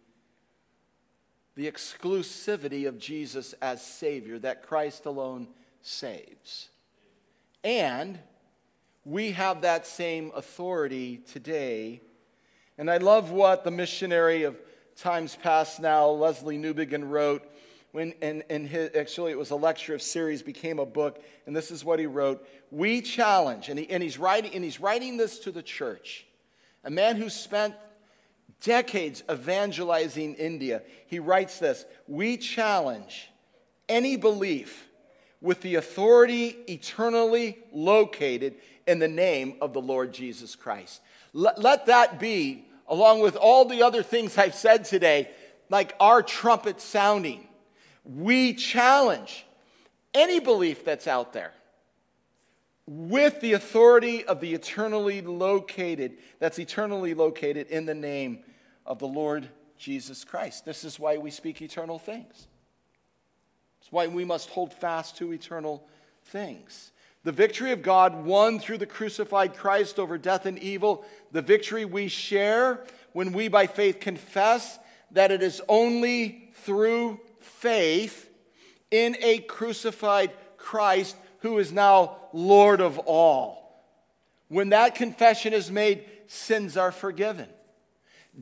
the 1.55 1.71
exclusivity 1.71 2.87
of 2.87 2.99
Jesus 2.99 3.53
as 3.61 3.81
Savior, 3.81 4.37
that 4.39 4.63
Christ 4.63 5.05
alone 5.05 5.47
saves. 5.81 6.69
And 7.63 8.19
we 9.05 9.31
have 9.31 9.61
that 9.61 9.87
same 9.87 10.31
authority 10.35 11.17
today. 11.17 12.01
And 12.77 12.91
I 12.91 12.97
love 12.97 13.31
what 13.31 13.63
the 13.63 13.71
missionary 13.71 14.43
of 14.43 14.57
times 14.97 15.37
past 15.41 15.79
now, 15.79 16.07
Lesslie 16.07 16.59
Newbigin, 16.59 17.09
wrote 17.09 17.43
when, 17.93 18.15
and, 18.23 18.67
his, 18.67 18.89
actually 18.95 19.31
it 19.31 19.37
was 19.37 19.51
a 19.51 19.55
lecture 19.55 19.93
of 19.93 20.01
series, 20.01 20.41
became 20.41 20.79
a 20.79 20.85
book, 20.85 21.23
and 21.45 21.55
this 21.55 21.69
is 21.69 21.85
what 21.85 21.99
he 21.99 22.07
wrote. 22.07 22.45
We 22.71 23.01
challenge, 23.01 23.69
and, 23.69 23.77
he, 23.77 23.89
and, 23.89 24.01
he's 24.01 24.17
writing, 24.17 24.51
and 24.55 24.63
he's 24.63 24.79
writing 24.79 25.15
this 25.15 25.37
to 25.39 25.51
the 25.51 25.61
church, 25.61 26.25
a 26.83 26.89
man 26.89 27.17
who 27.17 27.29
spent 27.29 27.75
decades 28.61 29.23
evangelizing 29.31 30.33
India. 30.35 30.81
He 31.05 31.19
writes 31.19 31.59
this 31.59 31.85
We 32.07 32.37
challenge 32.37 33.29
any 33.87 34.15
belief 34.15 34.87
with 35.39 35.61
the 35.61 35.75
authority 35.75 36.57
eternally 36.67 37.59
located 37.71 38.55
in 38.87 38.97
the 38.97 39.07
name 39.07 39.57
of 39.61 39.73
the 39.73 39.81
Lord 39.81 40.11
Jesus 40.13 40.55
Christ. 40.55 40.99
Let, 41.31 41.61
let 41.61 41.85
that 41.85 42.19
be, 42.19 42.65
along 42.87 43.19
with 43.19 43.35
all 43.35 43.65
the 43.65 43.83
other 43.83 44.01
things 44.01 44.35
I've 44.35 44.55
said 44.55 44.85
today, 44.85 45.29
like 45.69 45.93
our 45.99 46.23
trumpet 46.23 46.81
sounding 46.81 47.47
we 48.03 48.53
challenge 48.53 49.45
any 50.13 50.39
belief 50.39 50.83
that's 50.83 51.07
out 51.07 51.33
there 51.33 51.53
with 52.85 53.39
the 53.39 53.53
authority 53.53 54.25
of 54.25 54.41
the 54.41 54.53
eternally 54.53 55.21
located, 55.21 56.17
that's 56.39 56.59
eternally 56.59 57.13
located 57.13 57.67
in 57.67 57.85
the 57.85 57.93
name 57.93 58.39
of 58.85 58.99
the 58.99 59.07
Lord 59.07 59.47
Jesus 59.77 60.23
Christ. 60.23 60.65
This 60.65 60.83
is 60.83 60.99
why 60.99 61.17
we 61.17 61.31
speak 61.31 61.61
eternal 61.61 61.97
things. 61.97 62.47
It's 63.81 63.91
why 63.91 64.07
we 64.07 64.25
must 64.25 64.49
hold 64.49 64.73
fast 64.73 65.17
to 65.17 65.31
eternal 65.33 65.87
things. 66.25 66.91
The 67.23 67.31
victory 67.31 67.71
of 67.71 67.81
God 67.81 68.25
won 68.25 68.59
through 68.59 68.79
the 68.79 68.85
crucified 68.85 69.55
Christ 69.55 69.97
over 69.97 70.17
death 70.17 70.45
and 70.45 70.59
evil, 70.59 71.05
the 71.31 71.41
victory 71.41 71.85
we 71.85 72.09
share 72.09 72.83
when 73.13 73.31
we 73.31 73.47
by 73.47 73.67
faith 73.67 74.01
confess 74.01 74.77
that 75.11 75.31
it 75.31 75.41
is 75.41 75.61
only 75.69 76.49
through 76.53 77.19
faith 77.63 78.29
in 78.91 79.15
a 79.21 79.39
crucified 79.39 80.31
Christ 80.57 81.15
who 81.39 81.57
is 81.59 81.71
now 81.71 82.17
Lord 82.33 82.81
of 82.81 82.99
all. 82.99 83.85
When 84.49 84.69
that 84.69 84.95
confession 84.95 85.53
is 85.53 85.71
made, 85.71 86.03
sins 86.27 86.75
are 86.75 86.91
forgiven, 86.91 87.47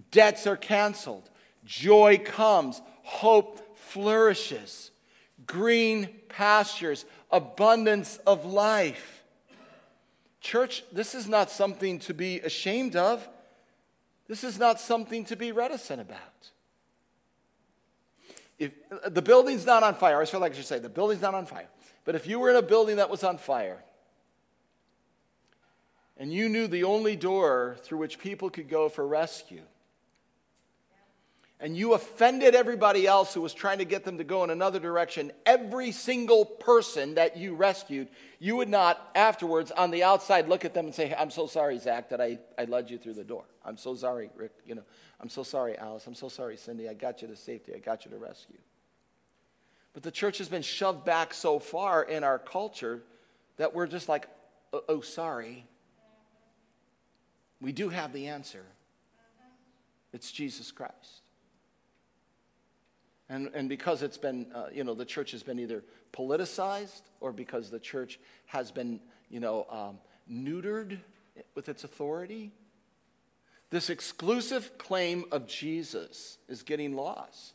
debts 0.09 0.47
are 0.47 0.57
canceled, 0.57 1.29
joy 1.63 2.19
comes, 2.25 2.81
hope 3.03 3.77
flourishes, 3.77 4.89
green 5.45 6.09
pastures, 6.27 7.05
abundance 7.29 8.17
of 8.25 8.43
life. 8.43 9.23
Church, 10.39 10.83
this 10.91 11.13
is 11.13 11.29
not 11.29 11.51
something 11.51 11.99
to 11.99 12.15
be 12.15 12.39
ashamed 12.39 12.95
of. 12.95 13.29
This 14.27 14.43
is 14.43 14.57
not 14.57 14.79
something 14.79 15.25
to 15.25 15.35
be 15.35 15.51
reticent 15.51 16.01
about 16.01 16.50
if 18.61 18.71
uh, 18.91 19.09
the 19.09 19.23
building's 19.23 19.65
not 19.65 19.81
on 19.81 19.95
fire, 19.95 20.21
I 20.21 20.25
feel 20.25 20.39
like 20.39 20.53
I 20.53 20.55
should 20.55 20.65
say 20.65 20.77
the 20.77 20.87
building's 20.87 21.23
not 21.23 21.33
on 21.33 21.47
fire. 21.47 21.67
But 22.05 22.13
if 22.13 22.27
you 22.27 22.39
were 22.39 22.51
in 22.51 22.55
a 22.55 22.61
building 22.61 22.97
that 22.97 23.09
was 23.09 23.23
on 23.23 23.39
fire 23.39 23.83
and 26.15 26.31
you 26.31 26.47
knew 26.47 26.67
the 26.67 26.83
only 26.83 27.15
door 27.15 27.77
through 27.83 27.97
which 27.97 28.19
people 28.19 28.51
could 28.51 28.69
go 28.69 28.87
for 28.87 29.05
rescue, 29.05 29.63
and 31.59 31.75
you 31.75 31.93
offended 31.93 32.53
everybody 32.53 33.07
else 33.07 33.33
who 33.33 33.41
was 33.41 33.53
trying 33.53 33.79
to 33.79 33.85
get 33.85 34.03
them 34.03 34.19
to 34.19 34.23
go 34.23 34.43
in 34.43 34.51
another 34.51 34.79
direction, 34.79 35.31
every 35.45 35.91
single 35.91 36.45
person 36.45 37.15
that 37.15 37.37
you 37.37 37.55
rescued, 37.55 38.09
you 38.39 38.55
would 38.55 38.69
not 38.69 39.11
afterwards 39.15 39.71
on 39.71 39.89
the 39.91 40.03
outside 40.03 40.49
look 40.49 40.65
at 40.65 40.73
them 40.73 40.85
and 40.85 40.93
say, 40.93 41.15
I'm 41.17 41.29
so 41.29 41.45
sorry, 41.47 41.77
Zach, 41.77 42.09
that 42.09 42.19
I, 42.19 42.39
I 42.57 42.65
led 42.65 42.89
you 42.89 42.97
through 42.97 43.13
the 43.13 43.23
door. 43.23 43.45
I'm 43.63 43.77
so 43.77 43.93
sorry, 43.95 44.31
Rick. 44.35 44.53
You 44.65 44.75
know, 44.75 44.83
I'm 45.21 45.29
so 45.29 45.43
sorry, 45.43 45.77
Alice. 45.77 46.07
I'm 46.07 46.15
so 46.15 46.29
sorry, 46.29 46.57
Cindy. 46.57 46.89
I 46.89 46.93
got 46.93 47.21
you 47.21 47.27
to 47.27 47.35
safety. 47.35 47.73
I 47.75 47.77
got 47.77 48.05
you 48.05 48.11
to 48.11 48.17
rescue. 48.17 48.57
But 49.93 50.03
the 50.03 50.11
church 50.11 50.39
has 50.39 50.49
been 50.49 50.63
shoved 50.63 51.05
back 51.05 51.33
so 51.33 51.59
far 51.59 52.03
in 52.03 52.23
our 52.23 52.39
culture 52.39 53.03
that 53.57 53.75
we're 53.75 53.87
just 53.87 54.09
like, 54.09 54.27
oh, 54.73 54.83
oh 54.89 55.01
sorry. 55.01 55.65
We 57.59 57.71
do 57.71 57.89
have 57.89 58.13
the 58.13 58.27
answer. 58.27 58.65
It's 60.11 60.31
Jesus 60.31 60.71
Christ. 60.71 61.21
And, 63.29 63.49
and 63.53 63.69
because 63.69 64.01
it's 64.01 64.17
been, 64.17 64.47
uh, 64.53 64.65
you 64.73 64.83
know, 64.83 64.93
the 64.93 65.05
church 65.05 65.31
has 65.31 65.43
been 65.43 65.59
either 65.59 65.83
politicized 66.11 67.03
or 67.21 67.31
because 67.31 67.69
the 67.69 67.79
church 67.79 68.19
has 68.47 68.71
been, 68.71 68.99
you 69.29 69.39
know, 69.39 69.67
um, 69.69 69.99
neutered 70.29 70.97
with 71.55 71.69
its 71.69 71.83
authority, 71.83 72.51
this 73.71 73.89
exclusive 73.89 74.77
claim 74.77 75.23
of 75.31 75.47
Jesus 75.47 76.37
is 76.47 76.61
getting 76.61 76.93
lost. 76.95 77.53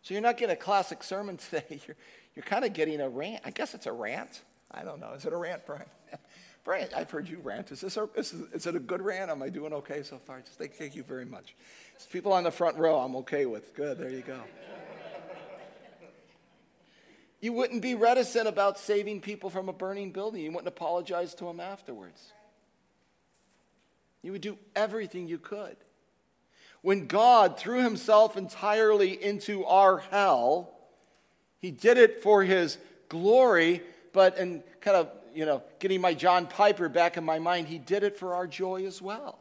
So 0.00 0.14
you're 0.14 0.22
not 0.22 0.38
getting 0.38 0.54
a 0.54 0.58
classic 0.58 1.02
sermon 1.04 1.36
today. 1.50 1.80
You're, 1.86 1.96
you're 2.34 2.44
kind 2.44 2.64
of 2.64 2.72
getting 2.72 3.00
a 3.00 3.08
rant. 3.08 3.42
I 3.44 3.50
guess 3.50 3.74
it's 3.74 3.86
a 3.86 3.92
rant. 3.92 4.40
I 4.70 4.82
don't 4.82 4.98
know. 4.98 5.12
Is 5.12 5.26
it 5.26 5.32
a 5.32 5.36
rant, 5.36 5.64
Brian? 5.66 5.84
Brian, 6.64 6.88
I've 6.96 7.10
heard 7.10 7.28
you 7.28 7.38
rant. 7.42 7.70
Is, 7.70 7.82
this 7.82 7.96
a, 7.96 8.08
is, 8.16 8.32
is 8.52 8.66
it 8.66 8.74
a 8.74 8.80
good 8.80 9.02
rant? 9.02 9.30
Am 9.30 9.42
I 9.42 9.50
doing 9.50 9.72
okay 9.74 10.02
so 10.02 10.18
far? 10.18 10.40
Just 10.40 10.58
thank, 10.58 10.74
thank 10.74 10.94
you 10.94 11.02
very 11.02 11.24
much. 11.24 11.54
It's 11.94 12.06
People 12.06 12.32
on 12.32 12.44
the 12.44 12.50
front 12.50 12.78
row, 12.78 12.98
I'm 12.98 13.16
okay 13.16 13.46
with. 13.46 13.74
Good, 13.74 13.98
there 13.98 14.10
you 14.10 14.22
go. 14.22 14.40
you 17.40 17.52
wouldn't 17.52 17.82
be 17.82 17.94
reticent 17.94 18.46
about 18.46 18.78
saving 18.78 19.20
people 19.20 19.50
from 19.50 19.68
a 19.68 19.72
burning 19.72 20.12
building. 20.12 20.42
You 20.42 20.52
wouldn't 20.52 20.68
apologize 20.68 21.34
to 21.34 21.44
them 21.44 21.60
afterwards. 21.60 22.32
You 24.22 24.32
would 24.32 24.40
do 24.40 24.56
everything 24.74 25.26
you 25.26 25.38
could. 25.38 25.76
When 26.80 27.06
God 27.06 27.58
threw 27.58 27.82
himself 27.82 28.36
entirely 28.36 29.22
into 29.22 29.64
our 29.64 29.98
hell, 29.98 30.74
he 31.58 31.70
did 31.70 31.98
it 31.98 32.22
for 32.22 32.42
his 32.42 32.78
glory, 33.08 33.82
but 34.12 34.38
in 34.38 34.62
kind 34.80 34.96
of, 34.96 35.10
you 35.34 35.44
know, 35.44 35.62
getting 35.78 36.00
my 36.00 36.14
John 36.14 36.46
Piper 36.46 36.88
back 36.88 37.16
in 37.16 37.24
my 37.24 37.38
mind, 37.38 37.68
he 37.68 37.78
did 37.78 38.02
it 38.02 38.16
for 38.16 38.34
our 38.34 38.46
joy 38.46 38.84
as 38.84 39.00
well. 39.00 39.38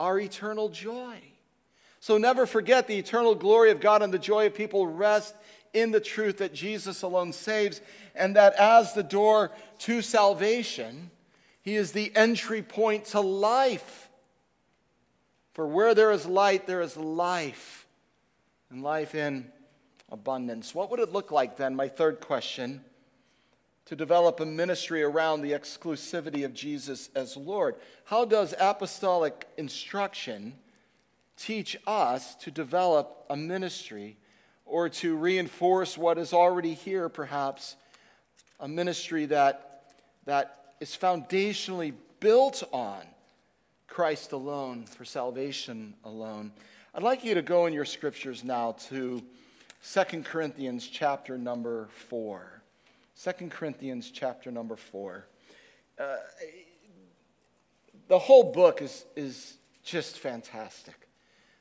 Our 0.00 0.18
eternal 0.18 0.70
joy. 0.70 1.18
So 2.00 2.18
never 2.18 2.46
forget 2.46 2.86
the 2.86 2.98
eternal 2.98 3.34
glory 3.34 3.70
of 3.70 3.80
God 3.80 4.02
and 4.02 4.12
the 4.12 4.18
joy 4.18 4.46
of 4.46 4.54
people 4.54 4.86
rest 4.86 5.34
in 5.72 5.90
the 5.90 6.00
truth 6.00 6.38
that 6.38 6.54
Jesus 6.54 7.02
alone 7.02 7.32
saves, 7.32 7.80
and 8.14 8.36
that 8.36 8.54
as 8.54 8.94
the 8.94 9.02
door 9.02 9.50
to 9.80 10.00
salvation, 10.02 11.10
he 11.64 11.76
is 11.76 11.92
the 11.92 12.14
entry 12.14 12.60
point 12.60 13.06
to 13.06 13.20
life. 13.20 14.10
For 15.54 15.66
where 15.66 15.94
there 15.94 16.12
is 16.12 16.26
light, 16.26 16.66
there 16.66 16.82
is 16.82 16.94
life, 16.94 17.86
and 18.70 18.82
life 18.82 19.14
in 19.14 19.50
abundance. 20.12 20.74
What 20.74 20.90
would 20.90 21.00
it 21.00 21.10
look 21.10 21.32
like 21.32 21.56
then? 21.56 21.74
My 21.74 21.88
third 21.88 22.20
question 22.20 22.84
to 23.86 23.96
develop 23.96 24.40
a 24.40 24.46
ministry 24.46 25.02
around 25.02 25.40
the 25.40 25.52
exclusivity 25.52 26.44
of 26.44 26.52
Jesus 26.52 27.08
as 27.14 27.34
Lord. 27.34 27.76
How 28.04 28.26
does 28.26 28.54
apostolic 28.60 29.46
instruction 29.56 30.54
teach 31.38 31.78
us 31.86 32.34
to 32.36 32.50
develop 32.50 33.24
a 33.30 33.36
ministry 33.36 34.18
or 34.66 34.88
to 34.88 35.16
reinforce 35.16 35.96
what 35.96 36.18
is 36.18 36.32
already 36.34 36.74
here, 36.74 37.08
perhaps 37.08 37.76
a 38.60 38.68
ministry 38.68 39.26
that, 39.26 39.84
that 40.26 40.63
is 40.84 40.94
foundationally 40.94 41.94
built 42.20 42.62
on 42.70 43.00
Christ 43.88 44.32
alone 44.32 44.84
for 44.84 45.06
salvation 45.06 45.94
alone. 46.04 46.52
I'd 46.94 47.02
like 47.02 47.24
you 47.24 47.32
to 47.32 47.40
go 47.40 47.64
in 47.64 47.72
your 47.72 47.86
scriptures 47.86 48.44
now 48.44 48.72
to 48.90 49.22
2 49.94 50.22
Corinthians 50.24 50.86
chapter 50.86 51.38
number 51.38 51.88
4. 52.10 52.60
2 53.18 53.48
Corinthians 53.48 54.10
chapter 54.10 54.50
number 54.50 54.76
4. 54.76 55.26
Uh, 55.98 56.16
the 58.08 58.18
whole 58.18 58.52
book 58.52 58.82
is, 58.82 59.06
is 59.16 59.56
just 59.82 60.18
fantastic. 60.18 61.08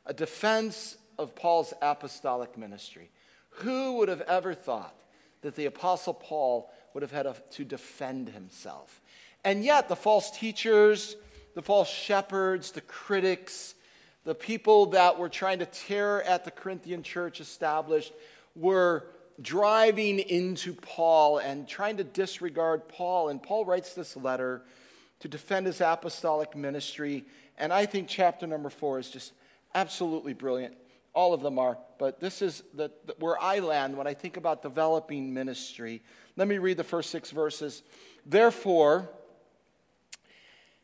A 0.06 0.14
defense 0.14 0.98
of 1.18 1.34
Paul's 1.34 1.74
apostolic 1.82 2.58
ministry. 2.58 3.10
Who 3.52 4.00
would 4.00 4.10
have 4.10 4.22
ever 4.22 4.54
thought 4.54 5.00
that 5.44 5.56
the 5.56 5.68
Apostle 5.68 6.14
Paul 6.14 6.70
would 6.94 7.04
have 7.04 7.14
had 7.14 7.34
to 7.52 7.64
defend 7.64 8.28
himself? 8.28 9.00
And 9.44 9.64
yet, 9.64 9.90
the 9.90 9.96
false 9.96 10.32
teachers, 10.32 11.16
the 11.56 11.62
false 11.62 11.90
shepherds, 11.90 12.72
the 12.72 12.82
critics, 12.82 13.76
the 14.24 14.36
people 14.36 14.88
that 14.88 15.20
were 15.20 15.30
trying 15.30 15.60
to 15.60 15.66
tear 15.66 16.24
at 16.24 16.46
the 16.46 16.52
Corinthian 16.52 17.04
church 17.04 17.42
established 17.42 18.14
were 18.56 19.06
driving 19.42 20.20
into 20.20 20.74
Paul 20.74 21.40
and 21.40 21.68
trying 21.68 21.98
to 21.98 22.04
disregard 22.04 22.88
Paul. 22.88 23.30
And 23.30 23.42
Paul 23.42 23.66
writes 23.66 23.94
this 23.94 24.16
letter 24.16 24.62
to 25.20 25.28
defend 25.28 25.66
his 25.66 25.82
apostolic 25.82 26.56
ministry. 26.56 27.26
And 27.58 27.74
I 27.74 27.86
think 27.86 28.08
chapter 28.08 28.48
number 28.48 28.70
four 28.70 29.00
is 29.00 29.10
just 29.10 29.34
absolutely 29.76 30.34
brilliant. 30.34 30.78
All 31.14 31.34
of 31.34 31.42
them 31.42 31.60
are, 31.60 31.78
but 32.00 32.20
this 32.20 32.42
is 32.42 32.64
the, 32.74 32.90
the, 33.06 33.14
where 33.20 33.40
I 33.40 33.60
land 33.60 33.96
when 33.96 34.08
I 34.08 34.16
think 34.16 34.36
about 34.36 34.64
developing 34.64 35.32
ministry. 35.32 36.02
Let 36.38 36.48
me 36.48 36.58
read 36.58 36.78
the 36.78 36.84
first 36.84 37.12
six 37.12 37.30
verses. 37.30 37.84
Therefore, 38.26 39.10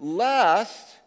lest 0.00 0.98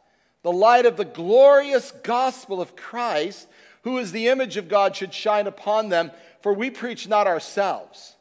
the 0.43 0.51
light 0.51 0.85
of 0.85 0.97
the 0.97 1.05
glorious 1.05 1.91
gospel 2.03 2.61
of 2.61 2.75
Christ, 2.75 3.47
who 3.83 3.97
is 3.97 4.11
the 4.11 4.27
image 4.27 4.57
of 4.57 4.67
God, 4.67 4.95
should 4.95 5.13
shine 5.13 5.47
upon 5.47 5.89
them. 5.89 6.11
For 6.41 6.53
we 6.53 6.69
preach 6.69 7.07
not 7.07 7.27
ourselves, 7.27 8.15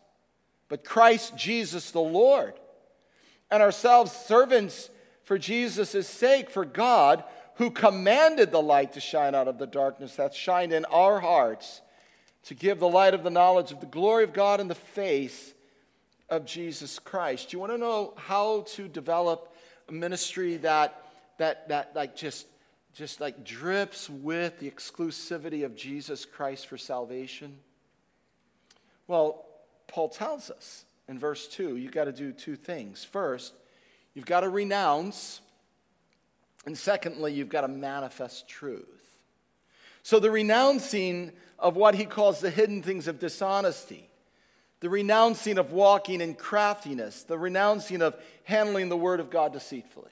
but 0.69 0.85
Christ 0.85 1.37
Jesus 1.37 1.91
the 1.91 2.01
Lord, 2.01 2.55
and 3.51 3.63
ourselves 3.63 4.13
servants 4.13 4.91
for 5.25 5.39
Jesus' 5.39 6.09
sake, 6.09 6.51
for 6.51 6.65
God, 6.65 7.25
who 7.57 7.71
commanded 7.71 8.51
the 8.51 8.63
light 8.63 8.93
to 8.93 9.01
shine 9.01 9.35
out 9.35 9.49
of 9.49 9.59
the 9.59 9.67
darkness, 9.67 10.17
hath 10.17 10.35
shined 10.35 10.73
in 10.73 10.85
our 10.87 11.21
hearts 11.21 11.81
to 12.45 12.55
give 12.55 12.79
the 12.79 12.89
light 12.89 13.13
of 13.13 13.25
the 13.25 13.31
knowledge 13.31 13.73
of 13.73 13.81
the 13.81 13.87
glory 13.87 14.23
of 14.23 14.33
God 14.33 14.61
in 14.61 14.69
the 14.69 14.75
face 14.75 15.53
of 16.29 16.45
Jesus 16.45 16.99
Christ. 16.99 17.51
Do 17.51 17.57
You 17.57 17.61
want 17.61 17.73
to 17.73 17.79
know 17.79 18.15
how 18.17 18.63
to 18.75 18.89
develop 18.89 19.55
a 19.89 19.93
ministry 19.93 20.57
that 20.59 21.03
that 21.39 21.69
that 21.69 21.93
like 21.95 22.17
just 22.17 22.47
just 22.95 23.21
like 23.21 23.45
drips 23.45 24.09
with 24.09 24.59
the 24.59 24.71
exclusivity 24.71 25.65
of 25.65 25.77
Jesus 25.77 26.25
Christ 26.25 26.67
for 26.67 26.79
salvation? 26.79 27.59
Well, 29.07 29.45
Paul 29.87 30.09
tells 30.09 30.51
us 30.51 30.85
in 31.09 31.19
verse 31.19 31.47
2, 31.49 31.77
you've 31.77 31.93
got 31.93 32.05
to 32.05 32.13
do 32.13 32.33
two 32.33 32.57
things. 32.57 33.05
First, 33.05 33.55
you've 34.15 34.27
got 34.27 34.41
to 34.41 34.49
renounce, 34.49 35.41
and 36.65 36.77
secondly, 36.77 37.33
you've 37.33 37.49
got 37.49 37.61
to 37.61 37.69
manifest 37.69 38.49
truth. 38.49 39.19
So, 40.03 40.19
the 40.19 40.31
renouncing 40.31 41.33
of 41.59 41.77
what 41.77 41.95
he 41.95 42.05
calls 42.05 42.41
the 42.41 42.51
hidden 42.51 42.83
things 42.83 43.09
of 43.09 43.19
dishonesty 43.19 44.06
the 44.81 44.89
renouncing 44.91 45.59
of 45.59 45.73
walking 45.73 46.21
in 46.21 46.35
craftiness, 46.35 47.23
the 47.23 47.39
renouncing 47.39 48.03
of 48.03 48.17
handling 48.45 48.89
the 48.89 48.97
word 48.97 49.21
of 49.21 49.31
God 49.31 49.53
deceitfully. 49.53 50.11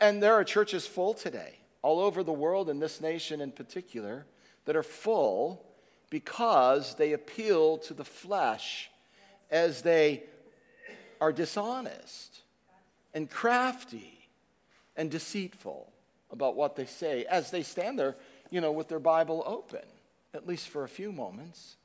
And 0.00 0.22
there 0.22 0.34
are 0.34 0.44
churches 0.44 0.86
full 0.86 1.14
today, 1.14 1.58
all 1.82 2.00
over 2.00 2.22
the 2.22 2.32
world, 2.32 2.68
in 2.68 2.78
this 2.78 3.00
nation 3.00 3.40
in 3.40 3.52
particular, 3.52 4.26
that 4.64 4.76
are 4.76 4.82
full 4.82 5.64
because 6.10 6.94
they 6.96 7.12
appeal 7.12 7.78
to 7.78 7.94
the 7.94 8.04
flesh 8.04 8.90
as 9.50 9.82
they 9.82 10.22
are 11.20 11.32
dishonest 11.32 12.40
and 13.14 13.30
crafty 13.30 14.28
and 14.96 15.10
deceitful 15.10 15.92
about 16.30 16.56
what 16.56 16.76
they 16.76 16.86
say 16.86 17.24
as 17.24 17.50
they 17.50 17.62
stand 17.62 17.98
there, 17.98 18.16
you 18.50 18.60
know, 18.60 18.72
with 18.72 18.88
their 18.88 18.98
Bible 18.98 19.42
open, 19.46 19.84
at 20.34 20.46
least 20.46 20.68
for 20.68 20.84
a 20.84 20.88
few 20.88 21.12
moments. 21.12 21.76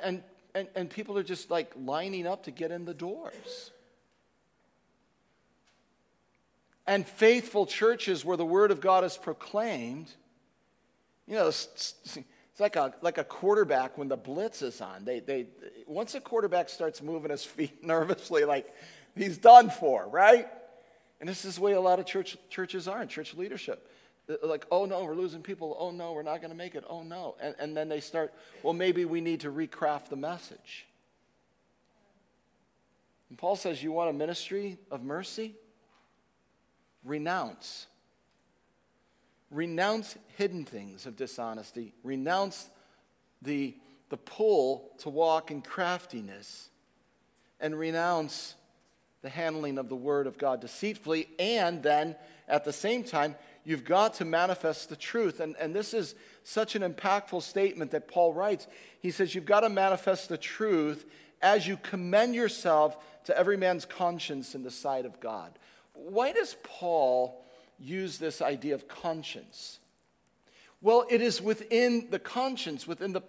And, 0.00 0.22
and, 0.54 0.68
and 0.74 0.90
people 0.90 1.18
are 1.18 1.22
just 1.22 1.50
like 1.50 1.72
lining 1.76 2.26
up 2.26 2.44
to 2.44 2.50
get 2.50 2.70
in 2.70 2.84
the 2.84 2.94
doors. 2.94 3.70
And 6.86 7.06
faithful 7.06 7.66
churches 7.66 8.24
where 8.24 8.36
the 8.36 8.44
word 8.44 8.70
of 8.70 8.80
God 8.80 9.04
is 9.04 9.16
proclaimed, 9.16 10.10
you 11.26 11.34
know, 11.34 11.48
it's, 11.48 11.94
like 12.58 12.76
a, 12.76 12.94
like 13.02 13.18
a 13.18 13.24
quarterback 13.24 13.98
when 13.98 14.08
the 14.08 14.16
blitz 14.16 14.62
is 14.62 14.80
on. 14.80 15.04
They, 15.04 15.20
they, 15.20 15.46
once 15.86 16.14
a 16.14 16.20
quarterback 16.20 16.68
starts 16.68 17.02
moving 17.02 17.30
his 17.30 17.44
feet 17.44 17.84
nervously, 17.84 18.44
like 18.44 18.72
he's 19.14 19.38
done 19.38 19.68
for, 19.68 20.06
right? 20.08 20.48
And 21.20 21.28
this 21.28 21.44
is 21.44 21.56
the 21.56 21.60
way 21.60 21.72
a 21.72 21.80
lot 21.80 21.98
of 21.98 22.06
church, 22.06 22.36
churches 22.48 22.88
are 22.88 23.02
in 23.02 23.08
church 23.08 23.34
leadership. 23.34 23.88
Uh, 24.28 24.34
like, 24.42 24.66
oh 24.70 24.84
no, 24.84 25.04
we're 25.04 25.14
losing 25.14 25.42
people. 25.42 25.76
Oh 25.78 25.90
no, 25.90 26.12
we're 26.12 26.22
not 26.22 26.40
going 26.40 26.50
to 26.50 26.56
make 26.56 26.74
it. 26.74 26.84
Oh 26.88 27.02
no. 27.02 27.36
And, 27.40 27.54
and 27.58 27.76
then 27.76 27.88
they 27.88 28.00
start, 28.00 28.32
well, 28.62 28.72
maybe 28.72 29.04
we 29.04 29.20
need 29.20 29.40
to 29.40 29.50
recraft 29.50 30.08
the 30.08 30.16
message. 30.16 30.86
And 33.32 33.38
Paul 33.38 33.56
says, 33.56 33.82
You 33.82 33.92
want 33.92 34.10
a 34.10 34.12
ministry 34.12 34.76
of 34.90 35.02
mercy? 35.02 35.54
Renounce. 37.02 37.86
Renounce 39.50 40.16
hidden 40.36 40.66
things 40.66 41.06
of 41.06 41.16
dishonesty. 41.16 41.94
Renounce 42.02 42.68
the, 43.40 43.74
the 44.10 44.18
pull 44.18 44.90
to 44.98 45.08
walk 45.08 45.50
in 45.50 45.62
craftiness. 45.62 46.68
And 47.58 47.78
renounce 47.78 48.54
the 49.22 49.30
handling 49.30 49.78
of 49.78 49.88
the 49.88 49.96
word 49.96 50.26
of 50.26 50.36
God 50.36 50.60
deceitfully. 50.60 51.28
And 51.38 51.82
then, 51.82 52.16
at 52.48 52.64
the 52.64 52.72
same 52.72 53.02
time, 53.02 53.34
you've 53.64 53.84
got 53.84 54.14
to 54.14 54.24
manifest 54.24 54.88
the 54.88 54.96
truth. 54.96 55.40
And, 55.40 55.56
and 55.58 55.74
this 55.74 55.94
is 55.94 56.14
such 56.44 56.74
an 56.74 56.82
impactful 56.82 57.42
statement 57.42 57.90
that 57.92 58.08
Paul 58.08 58.32
writes. 58.32 58.66
He 59.00 59.10
says, 59.10 59.34
You've 59.34 59.46
got 59.46 59.60
to 59.60 59.68
manifest 59.68 60.28
the 60.28 60.38
truth 60.38 61.06
as 61.40 61.66
you 61.66 61.76
commend 61.76 62.34
yourself 62.34 62.96
to 63.24 63.36
every 63.36 63.56
man's 63.56 63.84
conscience 63.84 64.54
in 64.54 64.62
the 64.62 64.70
sight 64.70 65.04
of 65.04 65.20
God. 65.20 65.58
Why 65.92 66.32
does 66.32 66.56
Paul 66.62 67.44
use 67.78 68.18
this 68.18 68.40
idea 68.40 68.74
of 68.74 68.88
conscience? 68.88 69.78
Well, 70.80 71.06
it 71.10 71.20
is 71.20 71.40
within 71.40 72.08
the 72.10 72.18
conscience, 72.18 72.86
within 72.86 73.12
the 73.12 73.22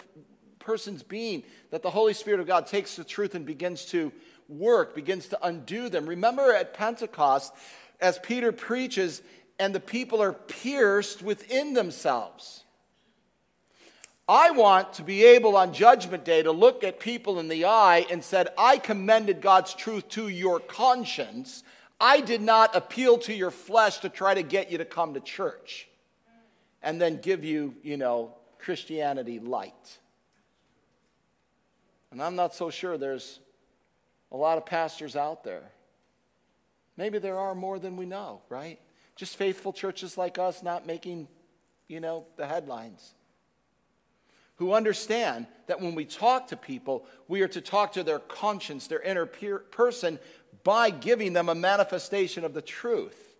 person's 0.59 1.03
being, 1.03 1.43
that 1.71 1.83
the 1.83 1.89
Holy 1.91 2.13
Spirit 2.13 2.39
of 2.39 2.47
God 2.47 2.65
takes 2.67 2.95
the 2.95 3.03
truth 3.03 3.35
and 3.35 3.45
begins 3.45 3.85
to 3.85 4.11
work, 4.47 4.95
begins 4.95 5.27
to 5.27 5.45
undo 5.45 5.89
them. 5.89 6.07
Remember 6.07 6.53
at 6.53 6.73
Pentecost, 6.73 7.53
as 7.99 8.19
Peter 8.19 8.51
preaches, 8.51 9.21
and 9.59 9.73
the 9.73 9.79
people 9.79 10.21
are 10.21 10.33
pierced 10.33 11.21
within 11.21 11.73
themselves. 11.73 12.63
I 14.27 14.51
want 14.51 14.93
to 14.93 15.03
be 15.03 15.25
able 15.25 15.57
on 15.57 15.73
Judgment 15.73 16.23
Day 16.23 16.43
to 16.43 16.51
look 16.51 16.83
at 16.83 16.99
people 16.99 17.39
in 17.39 17.49
the 17.49 17.65
eye 17.65 18.05
and 18.09 18.23
said, 18.23 18.47
I 18.57 18.77
commended 18.77 19.41
God's 19.41 19.73
truth 19.73 20.07
to 20.09 20.29
your 20.29 20.59
conscience. 20.59 21.63
I 21.99 22.21
did 22.21 22.41
not 22.41 22.75
appeal 22.75 23.17
to 23.19 23.33
your 23.33 23.51
flesh 23.51 23.99
to 23.99 24.09
try 24.09 24.33
to 24.33 24.43
get 24.43 24.71
you 24.71 24.77
to 24.77 24.85
come 24.85 25.13
to 25.15 25.19
church 25.19 25.89
and 26.81 27.01
then 27.01 27.19
give 27.21 27.43
you, 27.43 27.75
you 27.83 27.97
know, 27.97 28.33
Christianity 28.59 29.39
light. 29.39 29.97
And 32.11 32.21
I'm 32.21 32.35
not 32.35 32.55
so 32.55 32.69
sure 32.69 32.97
there's 32.97 33.39
a 34.31 34.37
lot 34.37 34.57
of 34.57 34.65
pastors 34.65 35.15
out 35.15 35.43
there. 35.43 35.63
Maybe 36.95 37.19
there 37.19 37.39
are 37.39 37.55
more 37.55 37.79
than 37.79 37.97
we 37.97 38.05
know, 38.05 38.41
right? 38.49 38.79
Just 39.15 39.37
faithful 39.37 39.73
churches 39.73 40.17
like 40.17 40.37
us 40.37 40.63
not 40.63 40.87
making, 40.87 41.27
you 41.87 41.99
know, 41.99 42.25
the 42.35 42.47
headlines 42.47 43.13
who 44.57 44.73
understand 44.73 45.47
that 45.67 45.81
when 45.81 45.95
we 45.95 46.05
talk 46.05 46.47
to 46.47 46.55
people, 46.55 47.05
we 47.27 47.41
are 47.41 47.47
to 47.47 47.61
talk 47.61 47.93
to 47.93 48.03
their 48.03 48.19
conscience, 48.19 48.87
their 48.87 49.01
inner 49.01 49.25
person, 49.25 50.19
by 50.63 50.89
giving 50.89 51.33
them 51.33 51.49
a 51.49 51.55
manifestation 51.55 52.45
of 52.45 52.53
the 52.53 52.61
truth. 52.61 53.35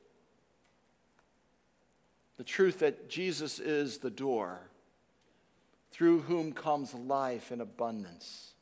The 2.37 2.43
truth 2.43 2.79
that 2.79 3.09
Jesus 3.09 3.59
is 3.59 3.99
the 3.99 4.09
door 4.09 4.59
through 5.91 6.21
whom 6.21 6.51
comes 6.51 6.93
life 6.93 7.51
in 7.51 7.61
abundance. 7.61 8.52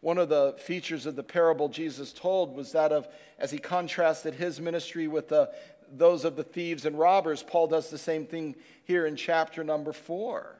One 0.00 0.18
of 0.18 0.28
the 0.28 0.54
features 0.58 1.06
of 1.06 1.16
the 1.16 1.22
parable 1.22 1.68
Jesus 1.68 2.12
told 2.12 2.54
was 2.54 2.72
that 2.72 2.92
of, 2.92 3.08
as 3.38 3.50
he 3.50 3.58
contrasted 3.58 4.34
his 4.34 4.60
ministry 4.60 5.08
with 5.08 5.28
the, 5.28 5.50
those 5.90 6.24
of 6.24 6.36
the 6.36 6.44
thieves 6.44 6.84
and 6.84 6.98
robbers, 6.98 7.42
Paul 7.42 7.66
does 7.66 7.90
the 7.90 7.98
same 7.98 8.24
thing 8.24 8.54
here 8.84 9.06
in 9.06 9.16
chapter 9.16 9.64
number 9.64 9.92
four. 9.92 10.58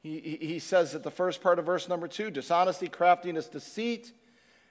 He, 0.00 0.38
he 0.40 0.58
says 0.58 0.94
at 0.94 1.02
the 1.02 1.10
first 1.10 1.42
part 1.42 1.58
of 1.58 1.66
verse 1.66 1.88
number 1.88 2.08
two 2.08 2.30
dishonesty, 2.30 2.88
craftiness, 2.88 3.46
deceit. 3.46 4.12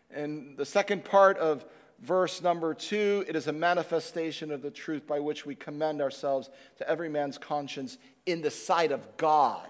And 0.09 0.57
the 0.57 0.65
second 0.65 1.03
part 1.03 1.37
of 1.37 1.65
verse 1.99 2.41
number 2.41 2.73
two, 2.73 3.25
it 3.27 3.35
is 3.35 3.47
a 3.47 3.53
manifestation 3.53 4.51
of 4.51 4.61
the 4.61 4.71
truth 4.71 5.05
by 5.05 5.19
which 5.19 5.45
we 5.45 5.53
commend 5.53 6.01
ourselves 6.01 6.49
to 6.77 6.89
every 6.89 7.09
man's 7.09 7.37
conscience 7.37 7.97
in 8.25 8.41
the 8.41 8.51
sight 8.51 8.91
of 8.91 9.17
God. 9.17 9.69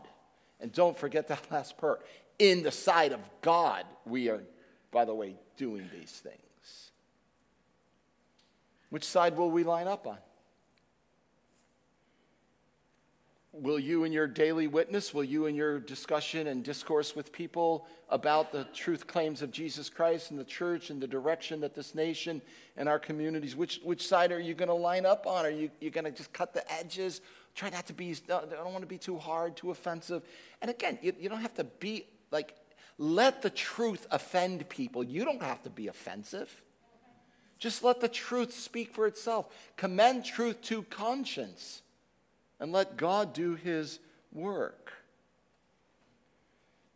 And 0.60 0.71
don't 0.71 0.97
forget 0.97 1.27
that 1.27 1.47
last 1.51 1.77
part. 1.77 2.06
In 2.39 2.63
the 2.63 2.71
sight 2.71 3.13
of 3.13 3.19
God, 3.41 3.86
we 4.06 4.30
are, 4.30 4.43
by 4.91 5.06
the 5.06 5.13
way, 5.13 5.36
doing 5.58 5.89
these 5.93 6.12
things. 6.12 6.91
Which 8.89 9.04
side 9.04 9.36
will 9.36 9.52
we 9.52 9.63
line 9.63 9.88
up 9.88 10.08
on? 10.08 10.17
will 13.62 13.80
you 13.80 14.04
in 14.04 14.12
your 14.12 14.28
daily 14.28 14.67
witness, 14.67 15.13
will 15.13 15.23
you 15.23 15.45
in 15.47 15.56
your 15.56 15.80
discussion 15.80 16.47
and 16.47 16.63
discourse 16.63 17.15
with 17.15 17.32
people 17.32 17.88
about 18.10 18.52
the 18.52 18.65
truth 18.73 19.08
claims 19.08 19.41
of 19.41 19.52
Jesus 19.52 19.89
Christ 19.89 20.32
and 20.32 20.39
the 20.39 20.45
church 20.45 20.89
and 20.89 21.02
the 21.02 21.08
direction 21.08 21.60
that 21.62 21.73
this 21.73 21.95
nation 21.95 22.41
and 22.76 22.88
our 22.88 23.00
communities, 23.00 23.56
which, 23.56 23.82
which 23.84 24.08
side 24.08 24.32
are 24.32 24.39
you 24.39 24.54
going 24.54 24.67
to 24.67 24.76
line 24.76 25.06
up 25.06 25.26
on? 25.26 25.45
Are 25.45 25.50
you, 25.50 25.69
you 25.80 25.89
going 25.89 26.06
to 26.06 26.12
just 26.12 26.32
cut 26.34 26.54
the 26.54 26.71
edges? 26.71 27.21
Try 27.56 27.69
not 27.69 27.88
to 27.88 27.93
be, 27.93 28.15
I 28.26 28.41
don't 28.45 28.71
want 28.71 28.82
to 28.82 28.88
be 28.88 29.00
too 29.00 29.17
hard, 29.17 29.56
too 29.56 29.71
offensive. 29.71 30.23
And 30.62 30.69
again, 30.69 31.00
you, 31.02 31.13
you 31.19 31.30
don't 31.30 31.41
have 31.41 31.56
to 31.56 31.63
be 31.63 32.06
like, 32.31 32.55
let 32.97 33.41
the 33.41 33.49
truth 33.49 34.07
offend 34.11 34.67
people. 34.69 35.03
You 35.03 35.25
don't 35.25 35.41
have 35.41 35.61
to 35.63 35.69
be 35.69 35.87
offensive. 35.87 36.63
Just 37.59 37.83
let 37.83 38.01
the 38.01 38.07
truth 38.07 38.53
speak 38.53 38.93
for 38.93 39.07
itself. 39.07 39.47
Commend 39.77 40.25
truth 40.25 40.61
to 40.63 40.83
conscience 40.83 41.81
and 42.59 42.71
let 42.71 42.97
God 42.97 43.33
do 43.33 43.55
his 43.55 43.99
work. 44.31 44.93